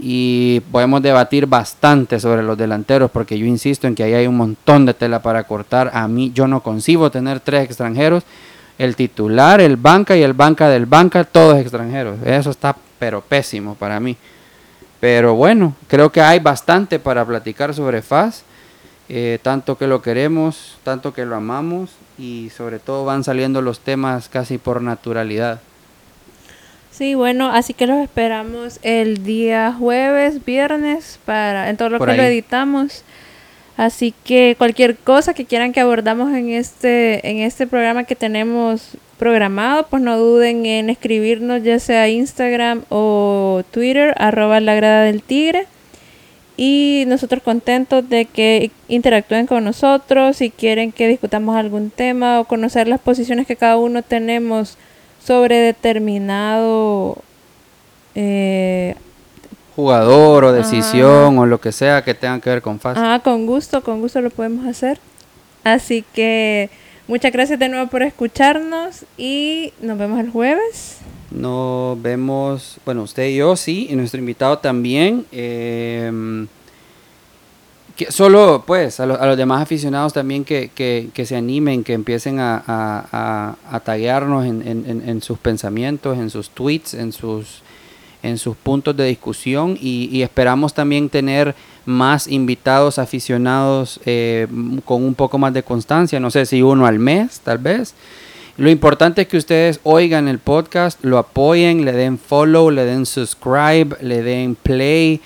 [0.00, 4.36] Y podemos debatir bastante sobre los delanteros, porque yo insisto en que ahí hay un
[4.36, 5.90] montón de tela para cortar.
[5.92, 8.22] A mí, yo no concibo tener tres extranjeros.
[8.78, 12.20] El titular, el banca y el banca del banca, todos extranjeros.
[12.24, 14.16] Eso está, pero pésimo para mí.
[15.00, 18.44] Pero bueno, creo que hay bastante para platicar sobre FAS.
[19.08, 23.80] eh, tanto que lo queremos, tanto que lo amamos y sobre todo van saliendo los
[23.80, 25.60] temas casi por naturalidad.
[26.98, 32.08] Sí, bueno, así que los esperamos el día jueves, viernes, para en todo lo Por
[32.08, 32.30] que lo ahí.
[32.30, 33.04] editamos.
[33.76, 38.96] Así que cualquier cosa que quieran que abordamos en este en este programa que tenemos
[39.16, 45.22] programado, pues no duden en escribirnos ya sea Instagram o Twitter, arroba la grada del
[45.22, 45.68] tigre.
[46.56, 52.44] Y nosotros contentos de que interactúen con nosotros, si quieren que discutamos algún tema o
[52.46, 54.76] conocer las posiciones que cada uno tenemos
[55.28, 57.18] sobre determinado
[58.14, 58.94] eh,
[59.76, 62.96] Jugador o decisión o lo que sea que tenga que ver con FAS.
[62.98, 64.98] Ah, con gusto, con gusto lo podemos hacer.
[65.64, 66.70] Así que
[67.06, 70.96] muchas gracias de nuevo por escucharnos y nos vemos el jueves.
[71.30, 75.26] Nos vemos, bueno, usted y yo sí, y nuestro invitado también.
[75.30, 76.46] eh,
[78.10, 82.38] solo, pues, a, a los demás aficionados también que, que- que se animen, que empiecen
[82.40, 87.62] a, a, a- taguearnos en, en- sus pensamientos, en sus tweets, en sus,
[88.22, 89.76] en sus puntos de discusión.
[89.80, 91.54] Y, esperamos también tener
[91.86, 94.46] más invitados aficionados eh,
[94.84, 96.20] con un poco más de constancia.
[96.20, 97.94] No sé si uno al mes, tal vez.
[98.58, 103.06] Lo importante es que ustedes oigan el podcast, lo apoyen, le den follow, le den
[103.06, 105.20] subscribe, le den play,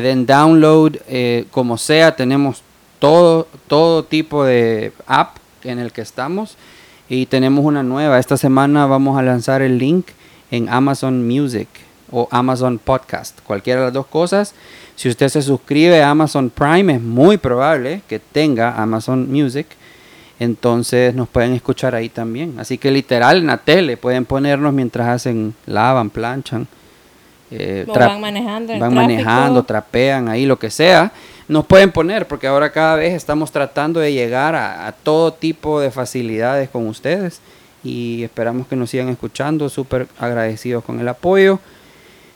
[0.00, 2.62] den download, eh, como sea, tenemos
[2.98, 6.56] todo, todo tipo de app en el que estamos
[7.08, 8.18] y tenemos una nueva.
[8.18, 10.08] Esta semana vamos a lanzar el link
[10.50, 11.68] en Amazon Music
[12.10, 14.54] o Amazon Podcast, cualquiera de las dos cosas.
[14.94, 19.66] Si usted se suscribe a Amazon Prime, es muy probable que tenga Amazon Music.
[20.38, 22.58] Entonces nos pueden escuchar ahí también.
[22.58, 26.66] Así que literal en la tele pueden ponernos mientras hacen, lavan, planchan.
[27.50, 31.12] Eh, van manejando van manejando, trapean ahí, lo que sea.
[31.48, 35.80] Nos pueden poner porque ahora cada vez estamos tratando de llegar a, a todo tipo
[35.80, 37.40] de facilidades con ustedes.
[37.84, 39.68] Y esperamos que nos sigan escuchando.
[39.68, 41.60] Súper agradecidos con el apoyo.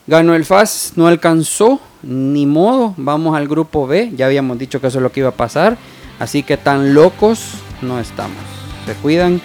[0.06, 2.94] Ganó el FAS, no alcanzó, ni modo.
[2.96, 4.12] Vamos al grupo B.
[4.14, 5.76] Ya habíamos dicho que eso es lo que iba a pasar.
[6.20, 8.38] Así que tan locos no estamos.
[8.86, 9.40] Se cuidan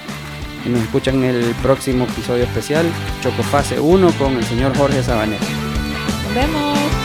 [0.66, 2.86] y nos escuchan en el próximo episodio especial,
[3.22, 5.44] Chocofase 1 con el señor Jorge Sabanero.
[6.24, 7.05] Nos vemos.